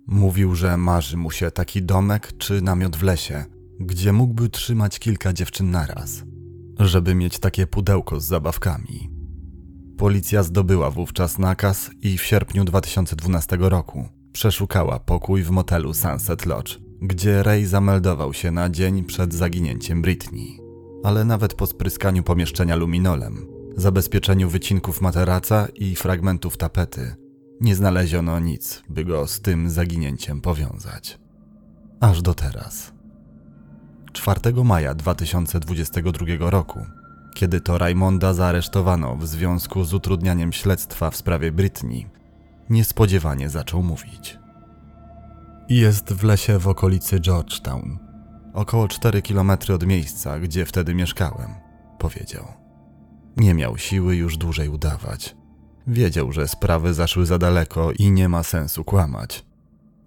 Mówił, 0.07 0.55
że 0.55 0.77
marzy 0.77 1.17
mu 1.17 1.31
się 1.31 1.51
taki 1.51 1.83
domek 1.83 2.33
czy 2.37 2.61
namiot 2.61 2.95
w 2.95 3.03
lesie, 3.03 3.45
gdzie 3.79 4.13
mógłby 4.13 4.49
trzymać 4.49 4.99
kilka 4.99 5.33
dziewczyn 5.33 5.71
naraz, 5.71 6.23
żeby 6.79 7.15
mieć 7.15 7.39
takie 7.39 7.67
pudełko 7.67 8.19
z 8.19 8.25
zabawkami. 8.25 9.09
Policja 9.97 10.43
zdobyła 10.43 10.91
wówczas 10.91 11.37
nakaz 11.39 11.89
i 12.01 12.17
w 12.17 12.23
sierpniu 12.23 12.65
2012 12.65 13.57
roku 13.59 14.09
przeszukała 14.31 14.99
pokój 14.99 15.43
w 15.43 15.49
motelu 15.49 15.93
Sunset 15.93 16.45
Lodge, 16.45 16.79
gdzie 17.01 17.43
Ray 17.43 17.65
zameldował 17.65 18.33
się 18.33 18.51
na 18.51 18.69
dzień 18.69 19.03
przed 19.03 19.33
zaginięciem 19.33 20.01
Britney. 20.01 20.59
Ale 21.03 21.25
nawet 21.25 21.53
po 21.53 21.67
spryskaniu 21.67 22.23
pomieszczenia 22.23 22.75
luminolem, 22.75 23.47
zabezpieczeniu 23.77 24.49
wycinków 24.49 25.01
materaca 25.01 25.67
i 25.75 25.95
fragmentów 25.95 26.57
tapety, 26.57 27.15
nie 27.61 27.75
znaleziono 27.75 28.39
nic, 28.39 28.83
by 28.89 29.05
go 29.05 29.27
z 29.27 29.41
tym 29.41 29.69
zaginięciem 29.69 30.41
powiązać. 30.41 31.19
Aż 31.99 32.21
do 32.21 32.33
teraz. 32.33 32.93
4 34.13 34.63
maja 34.63 34.95
2022 34.95 36.25
roku, 36.39 36.79
kiedy 37.35 37.61
to 37.61 37.77
Raymonda 37.77 38.33
zaaresztowano 38.33 39.15
w 39.15 39.27
związku 39.27 39.83
z 39.83 39.93
utrudnianiem 39.93 40.53
śledztwa 40.53 41.11
w 41.11 41.15
sprawie 41.15 41.51
Britney, 41.51 42.07
niespodziewanie 42.69 43.49
zaczął 43.49 43.83
mówić. 43.83 44.37
Jest 45.69 46.13
w 46.13 46.23
lesie 46.23 46.59
w 46.59 46.67
okolicy 46.67 47.19
Georgetown, 47.19 47.97
około 48.53 48.87
4 48.87 49.21
km 49.21 49.51
od 49.73 49.85
miejsca, 49.85 50.39
gdzie 50.39 50.65
wtedy 50.65 50.95
mieszkałem, 50.95 51.53
powiedział. 51.99 52.45
Nie 53.37 53.53
miał 53.53 53.77
siły 53.77 54.15
już 54.15 54.37
dłużej 54.37 54.69
udawać. 54.69 55.35
Wiedział, 55.87 56.31
że 56.31 56.47
sprawy 56.47 56.93
zaszły 56.93 57.25
za 57.25 57.37
daleko 57.37 57.91
i 57.91 58.11
nie 58.11 58.29
ma 58.29 58.43
sensu 58.43 58.83
kłamać. 58.83 59.45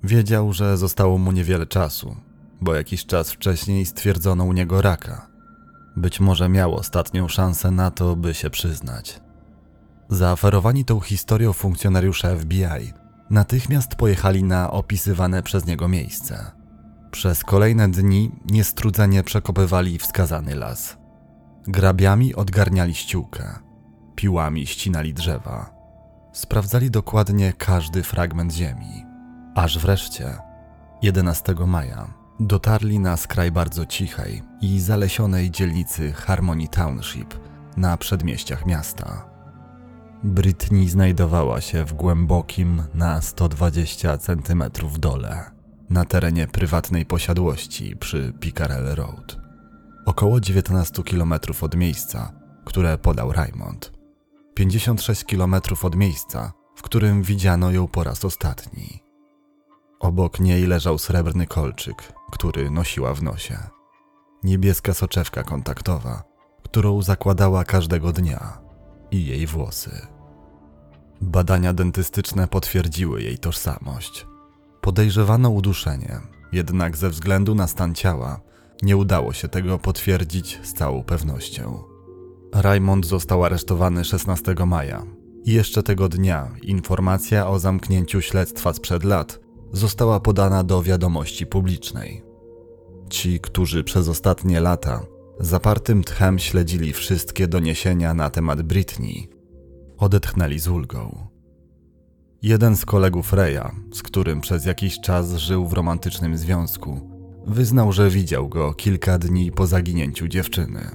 Wiedział, 0.04 0.52
że 0.52 0.76
zostało 0.76 1.18
mu 1.18 1.32
niewiele 1.32 1.66
czasu, 1.66 2.16
bo 2.60 2.74
jakiś 2.74 3.06
czas 3.06 3.30
wcześniej 3.30 3.86
stwierdzono 3.86 4.44
u 4.44 4.52
niego 4.52 4.82
raka. 4.82 5.28
Być 5.96 6.20
może 6.20 6.48
miał 6.48 6.74
ostatnią 6.74 7.28
szansę 7.28 7.70
na 7.70 7.90
to, 7.90 8.16
by 8.16 8.34
się 8.34 8.50
przyznać. 8.50 9.20
Zaaferowani 10.08 10.84
tą 10.84 11.00
historią 11.00 11.52
funkcjonariusze 11.52 12.36
FBI 12.36 13.07
natychmiast 13.30 13.94
pojechali 13.94 14.44
na 14.44 14.70
opisywane 14.70 15.42
przez 15.42 15.66
niego 15.66 15.88
miejsce. 15.88 16.50
Przez 17.10 17.44
kolejne 17.44 17.88
dni 17.88 18.30
niestrudzenie 18.50 19.22
przekopywali 19.22 19.98
wskazany 19.98 20.54
las. 20.54 20.96
Grabiami 21.66 22.34
odgarniali 22.34 22.94
ściółkę 22.94 23.68
piłami 24.18 24.66
ścinali 24.66 25.14
drzewa. 25.14 25.70
Sprawdzali 26.32 26.90
dokładnie 26.90 27.52
każdy 27.52 28.02
fragment 28.02 28.52
ziemi. 28.52 29.06
Aż 29.54 29.78
wreszcie, 29.78 30.38
11 31.02 31.54
maja, 31.66 32.14
dotarli 32.40 32.98
na 32.98 33.16
skraj 33.16 33.52
bardzo 33.52 33.86
cichej 33.86 34.42
i 34.60 34.80
zalesionej 34.80 35.50
dzielnicy 35.50 36.12
Harmony 36.12 36.68
Township 36.68 37.34
na 37.76 37.96
przedmieściach 37.96 38.66
miasta. 38.66 39.27
Britney 40.24 40.88
znajdowała 40.88 41.60
się 41.60 41.84
w 41.84 41.92
głębokim 41.92 42.82
na 42.94 43.22
120 43.22 44.18
cm 44.18 44.64
dole, 44.98 45.50
na 45.90 46.04
terenie 46.04 46.46
prywatnej 46.46 47.06
posiadłości 47.06 47.96
przy 47.96 48.32
Picarel 48.40 48.94
Road. 48.94 49.36
Około 50.06 50.40
19 50.40 51.02
km 51.02 51.34
od 51.60 51.76
miejsca, 51.76 52.32
które 52.64 52.98
podał 52.98 53.32
Raymond. 53.32 53.92
56 54.54 55.24
km 55.24 55.54
od 55.82 55.96
miejsca, 55.96 56.52
w 56.76 56.82
którym 56.82 57.22
widziano 57.22 57.70
ją 57.70 57.88
po 57.88 58.04
raz 58.04 58.24
ostatni. 58.24 59.02
Obok 60.00 60.40
niej 60.40 60.66
leżał 60.66 60.98
srebrny 60.98 61.46
kolczyk, 61.46 62.12
który 62.30 62.70
nosiła 62.70 63.14
w 63.14 63.22
nosie. 63.22 63.58
Niebieska 64.42 64.94
soczewka 64.94 65.42
kontaktowa, 65.42 66.22
którą 66.62 67.02
zakładała 67.02 67.64
każdego 67.64 68.12
dnia, 68.12 68.67
i 69.10 69.26
jej 69.26 69.46
włosy. 69.46 69.90
Badania 71.20 71.72
dentystyczne 71.72 72.48
potwierdziły 72.48 73.22
jej 73.22 73.38
tożsamość. 73.38 74.26
Podejrzewano 74.80 75.50
uduszenie, 75.50 76.20
jednak 76.52 76.96
ze 76.96 77.10
względu 77.10 77.54
na 77.54 77.66
stan 77.66 77.94
ciała 77.94 78.40
nie 78.82 78.96
udało 78.96 79.32
się 79.32 79.48
tego 79.48 79.78
potwierdzić 79.78 80.60
z 80.62 80.74
całą 80.74 81.02
pewnością. 81.02 81.84
Raymond 82.54 83.06
został 83.06 83.44
aresztowany 83.44 84.04
16 84.04 84.54
maja. 84.66 85.02
I 85.44 85.52
jeszcze 85.52 85.82
tego 85.82 86.08
dnia 86.08 86.50
informacja 86.62 87.48
o 87.48 87.58
zamknięciu 87.58 88.20
śledztwa 88.20 88.72
sprzed 88.72 89.04
lat 89.04 89.40
została 89.72 90.20
podana 90.20 90.64
do 90.64 90.82
wiadomości 90.82 91.46
publicznej. 91.46 92.22
Ci, 93.10 93.40
którzy 93.40 93.84
przez 93.84 94.08
ostatnie 94.08 94.60
lata 94.60 95.06
zapartym 95.40 96.04
tchem 96.04 96.38
śledzili 96.38 96.92
wszystkie 96.92 97.48
doniesienia 97.48 98.14
na 98.14 98.30
temat 98.30 98.62
Britney, 98.62 99.28
odetchnęli 99.98 100.58
z 100.58 100.68
ulgą. 100.68 101.28
Jeden 102.42 102.76
z 102.76 102.84
kolegów 102.84 103.32
Reya, 103.32 103.70
z 103.92 104.02
którym 104.02 104.40
przez 104.40 104.66
jakiś 104.66 105.00
czas 105.00 105.34
żył 105.34 105.68
w 105.68 105.72
romantycznym 105.72 106.36
związku, 106.36 107.18
Wyznał, 107.48 107.92
że 107.92 108.10
widział 108.10 108.48
go 108.48 108.74
kilka 108.74 109.18
dni 109.18 109.52
po 109.52 109.66
zaginięciu 109.66 110.28
dziewczyny. 110.28 110.90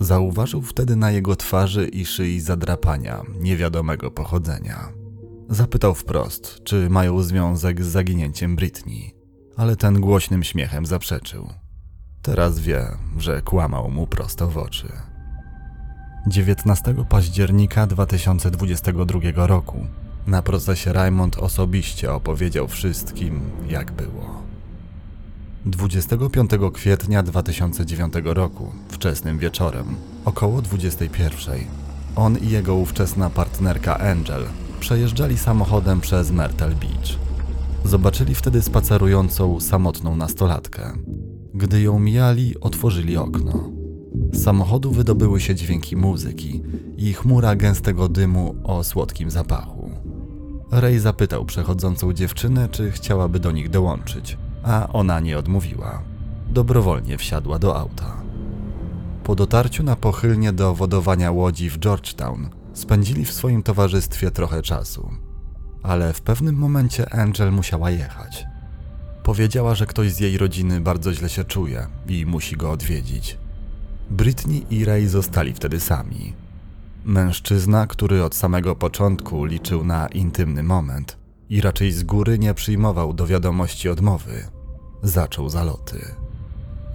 Zauważył 0.00 0.62
wtedy 0.62 0.96
na 0.96 1.10
jego 1.10 1.36
twarzy 1.36 1.88
i 1.88 2.06
szyi 2.06 2.40
zadrapania 2.40 3.22
niewiadomego 3.40 4.10
pochodzenia. 4.10 4.92
Zapytał 5.48 5.94
wprost, 5.94 6.58
czy 6.64 6.90
mają 6.90 7.22
związek 7.22 7.84
z 7.84 7.86
zaginięciem 7.86 8.56
Britney, 8.56 9.14
ale 9.56 9.76
ten 9.76 10.00
głośnym 10.00 10.44
śmiechem 10.44 10.86
zaprzeczył. 10.86 11.48
Teraz 12.28 12.58
wie, 12.58 12.86
że 13.18 13.42
kłamał 13.42 13.90
mu 13.90 14.06
prosto 14.06 14.48
w 14.48 14.58
oczy. 14.58 14.92
19 16.26 16.94
października 17.08 17.86
2022 17.86 19.46
roku 19.46 19.86
na 20.26 20.42
procesie 20.42 20.92
Raymond 20.92 21.38
osobiście 21.38 22.12
opowiedział 22.12 22.68
wszystkim, 22.68 23.40
jak 23.68 23.92
było. 23.92 24.42
25 25.66 26.50
kwietnia 26.72 27.22
2009 27.22 28.14
roku, 28.24 28.72
wczesnym 28.88 29.38
wieczorem, 29.38 29.96
około 30.24 30.62
21, 30.62 31.58
on 32.16 32.38
i 32.38 32.48
jego 32.48 32.74
ówczesna 32.74 33.30
partnerka 33.30 33.98
Angel 33.98 34.44
przejeżdżali 34.80 35.38
samochodem 35.38 36.00
przez 36.00 36.30
Myrtle 36.30 36.68
Beach. 36.74 37.18
Zobaczyli 37.84 38.34
wtedy 38.34 38.62
spacerującą 38.62 39.60
samotną 39.60 40.16
nastolatkę. 40.16 40.92
Gdy 41.58 41.80
ją 41.80 41.98
mijali, 41.98 42.60
otworzyli 42.60 43.16
okno. 43.16 43.70
Z 44.32 44.42
samochodu 44.42 44.90
wydobyły 44.90 45.40
się 45.40 45.54
dźwięki 45.54 45.96
muzyki 45.96 46.62
i 46.96 47.12
chmura 47.12 47.56
gęstego 47.56 48.08
dymu 48.08 48.54
o 48.64 48.84
słodkim 48.84 49.30
zapachu. 49.30 49.90
Ray 50.70 50.98
zapytał 50.98 51.44
przechodzącą 51.44 52.12
dziewczynę, 52.12 52.68
czy 52.68 52.90
chciałaby 52.90 53.40
do 53.40 53.52
nich 53.52 53.70
dołączyć, 53.70 54.38
a 54.62 54.88
ona 54.92 55.20
nie 55.20 55.38
odmówiła. 55.38 56.02
Dobrowolnie 56.50 57.18
wsiadła 57.18 57.58
do 57.58 57.76
auta. 57.76 58.22
Po 59.24 59.34
dotarciu 59.34 59.82
na 59.82 59.96
pochylnie 59.96 60.52
do 60.52 60.74
wodowania 60.74 61.30
łodzi 61.30 61.70
w 61.70 61.78
Georgetown 61.78 62.48
spędzili 62.72 63.24
w 63.24 63.32
swoim 63.32 63.62
towarzystwie 63.62 64.30
trochę 64.30 64.62
czasu. 64.62 65.10
Ale 65.82 66.12
w 66.12 66.20
pewnym 66.20 66.54
momencie 66.54 67.14
Angel 67.14 67.52
musiała 67.52 67.90
jechać. 67.90 68.46
Powiedziała, 69.28 69.74
że 69.74 69.86
ktoś 69.86 70.12
z 70.12 70.20
jej 70.20 70.38
rodziny 70.38 70.80
bardzo 70.80 71.12
źle 71.14 71.28
się 71.28 71.44
czuje 71.44 71.86
i 72.06 72.26
musi 72.26 72.56
go 72.56 72.70
odwiedzić. 72.70 73.38
Britney 74.10 74.66
i 74.70 74.84
Ray 74.84 75.06
zostali 75.06 75.54
wtedy 75.54 75.80
sami. 75.80 76.32
Mężczyzna, 77.04 77.86
który 77.86 78.24
od 78.24 78.34
samego 78.34 78.76
początku 78.76 79.44
liczył 79.44 79.84
na 79.84 80.06
intymny 80.06 80.62
moment 80.62 81.16
i 81.50 81.60
raczej 81.60 81.92
z 81.92 82.02
góry 82.02 82.38
nie 82.38 82.54
przyjmował 82.54 83.12
do 83.12 83.26
wiadomości 83.26 83.88
odmowy, 83.88 84.48
zaczął 85.02 85.48
zaloty. 85.48 86.14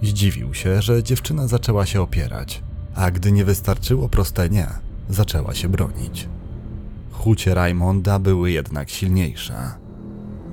Zdziwił 0.02 0.54
się, 0.54 0.82
że 0.82 1.02
dziewczyna 1.02 1.46
zaczęła 1.46 1.86
się 1.86 2.02
opierać, 2.02 2.62
a 2.94 3.10
gdy 3.10 3.32
nie 3.32 3.44
wystarczyło 3.44 4.08
proste 4.08 4.50
nie, 4.50 4.68
zaczęła 5.08 5.54
się 5.54 5.68
bronić. 5.68 6.28
Chucie 7.12 7.54
Raymonda 7.54 8.18
były 8.18 8.50
jednak 8.50 8.90
silniejsze. 8.90 9.83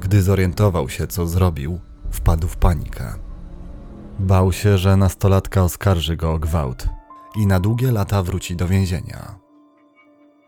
Gdy 0.01 0.21
zorientował 0.21 0.89
się, 0.89 1.07
co 1.07 1.27
zrobił, 1.27 1.79
wpadł 2.11 2.47
w 2.47 2.57
panikę. 2.57 3.13
Bał 4.19 4.51
się, 4.51 4.77
że 4.77 4.97
nastolatka 4.97 5.63
oskarży 5.63 6.15
go 6.17 6.33
o 6.33 6.39
gwałt 6.39 6.87
i 7.35 7.47
na 7.47 7.59
długie 7.59 7.91
lata 7.91 8.23
wróci 8.23 8.55
do 8.55 8.67
więzienia. 8.67 9.39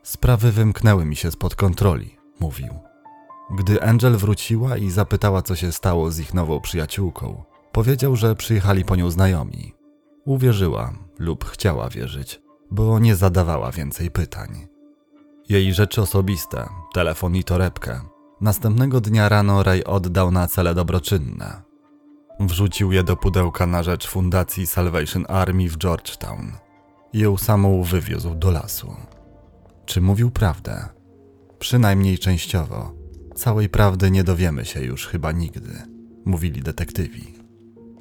Sprawy 0.03 0.51
wymknęły 0.51 1.05
mi 1.05 1.15
się 1.15 1.31
spod 1.31 1.55
kontroli, 1.55 2.17
mówił. 2.39 2.73
Gdy 3.55 3.83
Angel 3.83 4.17
wróciła 4.17 4.77
i 4.77 4.89
zapytała, 4.89 5.41
co 5.41 5.55
się 5.55 5.71
stało 5.71 6.11
z 6.11 6.19
ich 6.19 6.33
nową 6.33 6.61
przyjaciółką, 6.61 7.43
powiedział, 7.71 8.15
że 8.15 8.35
przyjechali 8.35 8.85
po 8.85 8.95
nią 8.95 9.11
znajomi. 9.11 9.73
Uwierzyła 10.25 10.93
lub 11.19 11.45
chciała 11.45 11.89
wierzyć, 11.89 12.41
bo 12.71 12.99
nie 12.99 13.15
zadawała 13.15 13.71
więcej 13.71 14.11
pytań. 14.11 14.67
Jej 15.49 15.73
rzeczy 15.73 16.01
osobiste, 16.01 16.69
telefon 16.93 17.35
i 17.35 17.43
torebkę, 17.43 18.01
następnego 18.43 19.01
dnia 19.01 19.29
rano 19.29 19.63
Ray 19.63 19.83
oddał 19.83 20.31
na 20.31 20.47
cele 20.47 20.75
dobroczynne. 20.75 21.61
Wrzucił 22.39 22.91
je 22.91 23.03
do 23.03 23.17
pudełka 23.17 23.65
na 23.65 23.83
rzecz 23.83 24.07
Fundacji 24.07 24.67
Salvation 24.67 25.25
Army 25.29 25.69
w 25.69 25.77
Georgetown. 25.77 26.51
Ją 27.13 27.37
samą 27.37 27.83
wywiózł 27.83 28.35
do 28.35 28.51
lasu. 28.51 28.95
Czy 29.85 30.01
mówił 30.01 30.31
prawdę? 30.31 30.89
Przynajmniej 31.59 32.19
częściowo. 32.19 32.93
Całej 33.35 33.69
prawdy 33.69 34.11
nie 34.11 34.23
dowiemy 34.23 34.65
się 34.65 34.81
już 34.81 35.07
chyba 35.07 35.31
nigdy, 35.31 35.81
mówili 36.25 36.61
detektywi. 36.61 37.33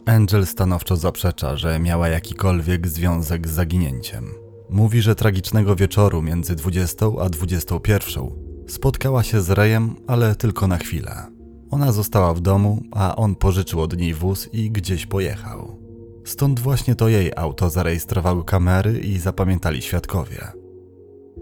Angel 0.06 0.46
stanowczo 0.46 0.96
zaprzecza, 0.96 1.56
że 1.56 1.78
miała 1.78 2.08
jakikolwiek 2.08 2.88
związek 2.88 3.48
z 3.48 3.50
zaginięciem. 3.50 4.30
Mówi, 4.70 5.02
że 5.02 5.14
tragicznego 5.14 5.76
wieczoru 5.76 6.22
między 6.22 6.56
20 6.56 7.06
a 7.20 7.28
21 7.28 8.51
spotkała 8.72 9.22
się 9.22 9.40
z 9.40 9.50
Rejem, 9.50 9.96
ale 10.06 10.34
tylko 10.34 10.66
na 10.66 10.78
chwilę. 10.78 11.26
Ona 11.70 11.92
została 11.92 12.34
w 12.34 12.40
domu, 12.40 12.82
a 12.90 13.16
on 13.16 13.34
pożyczył 13.34 13.80
od 13.80 13.96
niej 13.96 14.14
wóz 14.14 14.48
i 14.52 14.70
gdzieś 14.70 15.06
pojechał. 15.06 15.78
Stąd 16.24 16.60
właśnie 16.60 16.94
to 16.94 17.08
jej 17.08 17.32
auto 17.36 17.70
zarejestrowały 17.70 18.44
kamery 18.44 18.98
i 18.98 19.18
zapamiętali 19.18 19.82
świadkowie. 19.82 20.52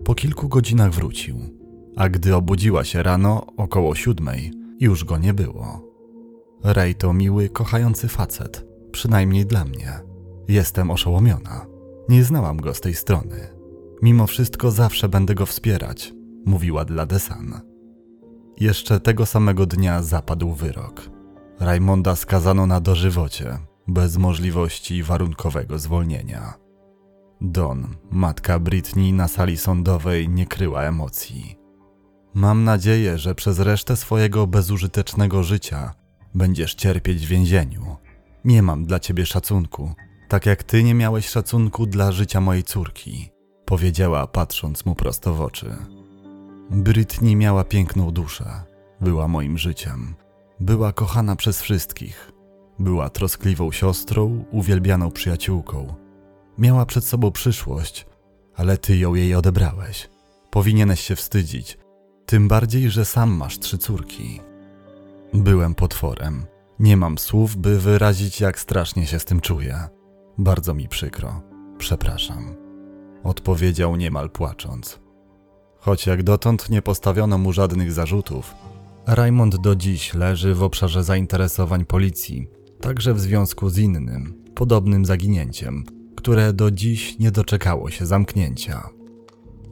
Po 0.05 0.15
kilku 0.15 0.49
godzinach 0.49 0.93
wrócił, 0.93 1.37
a 1.97 2.09
gdy 2.09 2.35
obudziła 2.35 2.85
się 2.85 3.03
rano 3.03 3.47
około 3.57 3.95
siódmej, 3.95 4.53
już 4.81 5.05
go 5.05 5.19
nie 5.19 5.35
było. 5.35 5.91
Ray 6.65 6.95
to 6.95 7.13
miły, 7.13 7.49
kochający 7.49 8.09
facet, 8.09 8.67
przynajmniej 8.93 9.47
dla 9.47 9.65
mnie. 9.65 10.01
Jestem 10.49 10.91
oszołomiona. 10.91 11.67
Nie 12.09 12.25
znałam 12.25 12.57
go 12.57 12.75
z 12.75 12.81
tej 12.81 12.95
strony. 12.95 13.49
Mimo 14.03 14.27
wszystko 14.27 14.71
zawsze 14.71 15.09
będę 15.09 15.35
go 15.35 15.47
wspierać, 15.47 16.13
mówiła 16.47 16.85
dla 16.85 17.07
Desan. 17.07 17.61
Jeszcze 18.57 19.01
tego 19.01 19.27
samego 19.27 19.67
dnia 19.67 20.03
zapadł 20.03 20.53
wyrok. 20.53 21.11
Raymonda 21.61 22.17
skazano 22.17 22.67
na 22.67 22.81
dożywocie, 22.81 23.59
bez 23.89 24.17
możliwości 24.17 25.03
warunkowego 25.03 25.79
zwolnienia. 25.79 26.55
Don, 27.41 27.87
matka 28.11 28.59
Britney 28.59 29.13
na 29.13 29.29
sali 29.29 29.57
sądowej 29.57 30.29
nie 30.29 30.47
kryła 30.47 30.83
emocji. 30.83 31.57
Mam 32.35 32.65
nadzieję, 32.65 33.19
że 33.19 33.35
przez 33.35 33.59
resztę 33.59 33.97
swojego 33.97 34.47
bezużytecznego 34.47 35.43
życia 35.43 35.95
będziesz 36.35 36.75
cierpieć 36.75 37.27
w 37.27 37.29
więzieniu. 37.29 37.97
Nie 38.45 38.63
mam 38.63 38.85
dla 38.85 39.01
ciebie 39.01 39.27
szacunku, 39.27 39.95
tak 40.29 40.47
jak 40.47 40.63
ty 40.63 40.83
nie 40.85 40.95
miałeś 40.95 41.29
szacunku 41.29 41.87
dla 41.87 42.13
życia 42.13 42.41
mojej 42.41 42.63
córki, 42.63 43.31
powiedziała, 43.65 44.27
patrząc 44.27 44.87
mu 44.87 44.95
prosto 44.95 45.35
w 45.35 45.41
oczy. 45.41 45.77
Britney 46.71 47.37
miała 47.37 47.65
piękną 47.65 48.11
duszę, 48.11 48.63
była 49.01 49.29
moim 49.29 49.59
życiem, 49.59 50.15
była 50.61 50.93
kochana 50.93 51.37
przez 51.37 51.63
wszystkich, 51.63 52.33
była 52.79 53.11
troskliwą 53.11 53.73
siostrą, 53.73 54.45
uwielbianą 54.51 55.11
przyjaciółką. 55.11 55.95
Miała 56.59 56.87
przed 56.87 57.05
sobą 57.05 57.31
przyszłość, 57.31 58.07
ale 58.57 58.79
ty 58.79 58.97
ją 58.97 59.15
jej 59.15 59.35
odebrałeś. 59.35 60.11
Powinieneś 60.51 61.01
się 61.01 61.17
wstydzić, 61.17 61.79
tym 62.27 62.49
bardziej, 62.49 62.91
że 62.91 63.05
sam 63.05 63.31
masz 63.31 63.59
trzy 63.59 63.79
córki. 63.79 64.41
Byłem 65.35 65.75
potworem. 65.75 66.47
Nie 66.79 66.97
mam 66.97 67.19
słów, 67.19 67.57
by 67.57 67.79
wyrazić, 67.79 68.41
jak 68.41 68.59
strasznie 68.59 69.07
się 69.07 69.19
z 69.19 69.25
tym 69.25 69.41
czuję. 69.41 69.89
Bardzo 70.39 70.75
mi 70.75 70.89
przykro. 70.89 71.43
Przepraszam. 71.79 72.57
Odpowiedział 73.25 73.97
niemal 73.97 74.31
płacząc. 74.31 75.01
Choć 75.81 76.07
jak 76.07 76.23
dotąd 76.23 76.71
nie 76.71 76.83
postawiono 76.83 77.39
mu 77.39 77.53
żadnych 77.53 77.93
zarzutów, 77.93 78.55
Raymond 79.07 79.57
do 79.57 79.77
dziś 79.77 80.15
leży 80.15 80.55
w 80.55 80.63
obszarze 80.63 81.05
zainteresowań 81.05 81.85
policji, 81.85 82.49
także 82.81 83.15
w 83.15 83.21
związku 83.21 83.69
z 83.69 83.79
innym, 83.79 84.45
podobnym 84.55 85.05
zaginięciem, 85.05 85.85
które 86.17 86.53
do 86.53 86.71
dziś 86.71 87.19
nie 87.19 87.31
doczekało 87.31 87.91
się 87.91 88.07
zamknięcia. 88.07 88.89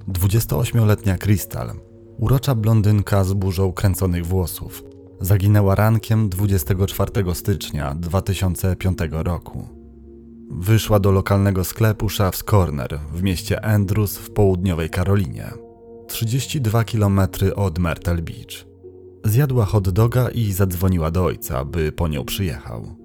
28-letnia 0.09 1.19
Crystal, 1.19 1.73
urocza 2.19 2.55
blondynka 2.55 3.25
z 3.25 3.33
burzą 3.33 3.73
kręconych 3.73 4.27
włosów, 4.27 4.85
zaginęła 5.21 5.75
rankiem 5.75 6.29
24 6.29 7.35
stycznia 7.35 7.95
2005 7.95 8.99
roku. 9.11 9.69
Wyszła 10.51 11.01
do 11.01 11.13
lokalnego 11.13 11.65
sklepu 11.65 12.07
Shaw's 12.07 12.45
Corner 12.51 13.01
w 13.13 13.23
mieście 13.23 13.65
Andrews 13.65 14.19
w 14.19 14.31
południowej 14.31 14.91
Karolinie, 14.91 15.68
32 16.09 16.85
km 16.85 17.21
od 17.57 17.79
Myrtle 17.79 18.23
Beach. 18.23 18.67
Zjadła 19.25 19.65
hot 19.65 19.89
doga 19.89 20.29
i 20.29 20.53
zadzwoniła 20.53 21.11
do 21.11 21.25
ojca, 21.25 21.65
by 21.65 21.93
po 21.93 22.09
nią 22.09 22.25
przyjechał. 22.25 22.97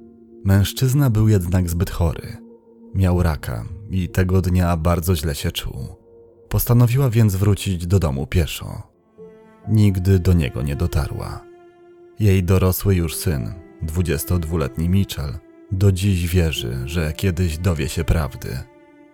Mężczyzna 0.45 1.09
był 1.09 1.27
jednak 1.27 1.69
zbyt 1.69 1.89
chory. 1.89 2.37
Miał 2.95 3.23
raka 3.23 3.65
i 3.89 4.09
tego 4.09 4.41
dnia 4.41 4.77
bardzo 4.77 5.15
źle 5.15 5.35
się 5.35 5.51
czuł. 5.51 5.95
Postanowiła 6.49 7.09
więc 7.09 7.35
wrócić 7.35 7.87
do 7.87 7.99
domu 7.99 8.27
pieszo. 8.27 8.83
Nigdy 9.67 10.19
do 10.19 10.33
niego 10.33 10.61
nie 10.61 10.75
dotarła. 10.75 11.43
Jej 12.19 12.43
dorosły 12.43 12.95
już 12.95 13.15
syn, 13.15 13.53
22-letni 13.85 14.89
Mitchell, 14.89 15.33
Do 15.71 15.91
dziś 15.91 16.27
wierzy, 16.27 16.81
że 16.85 17.13
kiedyś 17.13 17.57
dowie 17.57 17.89
się 17.89 18.03
prawdy, 18.03 18.57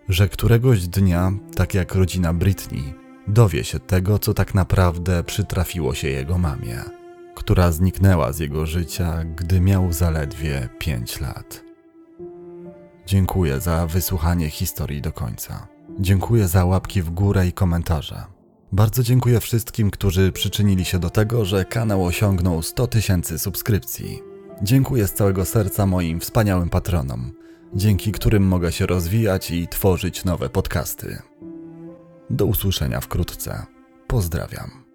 że 0.10 0.30
któregoś 0.30 0.88
dnia, 0.88 1.32
tak 1.56 1.74
jak 1.74 1.96
rodzina 1.96 2.34
Britney, 2.34 2.94
dowie 3.30 3.64
się 3.64 3.80
tego, 3.80 4.20
co 4.20 4.34
tak 4.34 4.56
naprawdę 4.56 5.24
przytrafiło 5.24 5.94
się 5.94 6.08
jego 6.08 6.38
mamie, 6.38 6.84
która 7.36 7.72
zniknęła 7.72 8.34
z 8.34 8.40
jego 8.40 8.66
życia, 8.66 9.24
gdy 9.36 9.62
miał 9.62 9.94
zaledwie 9.94 10.70
5 10.80 11.22
lat. 11.22 11.64
Dziękuję 13.06 13.60
za 13.60 13.88
wysłuchanie 13.88 14.50
historii 14.50 15.02
do 15.02 15.12
końca. 15.12 15.68
Dziękuję 16.00 16.48
za 16.48 16.66
łapki 16.66 17.02
w 17.02 17.10
górę 17.10 17.48
i 17.48 17.54
komentarze. 17.54 18.24
Bardzo 18.72 19.04
dziękuję 19.04 19.40
wszystkim, 19.40 19.92
którzy 19.92 20.32
przyczynili 20.32 20.86
się 20.86 21.00
do 21.00 21.10
tego, 21.10 21.46
że 21.46 21.66
kanał 21.66 22.06
osiągnął 22.06 22.62
100 22.62 22.88
tysięcy 22.88 23.40
subskrypcji. 23.40 24.20
Dziękuję 24.62 25.08
z 25.08 25.14
całego 25.14 25.46
serca 25.46 25.86
moim 25.86 26.20
wspaniałym 26.20 26.70
patronom, 26.70 27.32
dzięki 27.74 28.12
którym 28.12 28.48
mogę 28.48 28.72
się 28.72 28.86
rozwijać 28.86 29.52
i 29.52 29.68
tworzyć 29.68 30.26
nowe 30.26 30.50
podcasty. 30.50 31.22
Do 32.30 32.46
usłyszenia 32.46 33.02
wkrótce. 33.02 33.66
Pozdrawiam. 34.08 34.89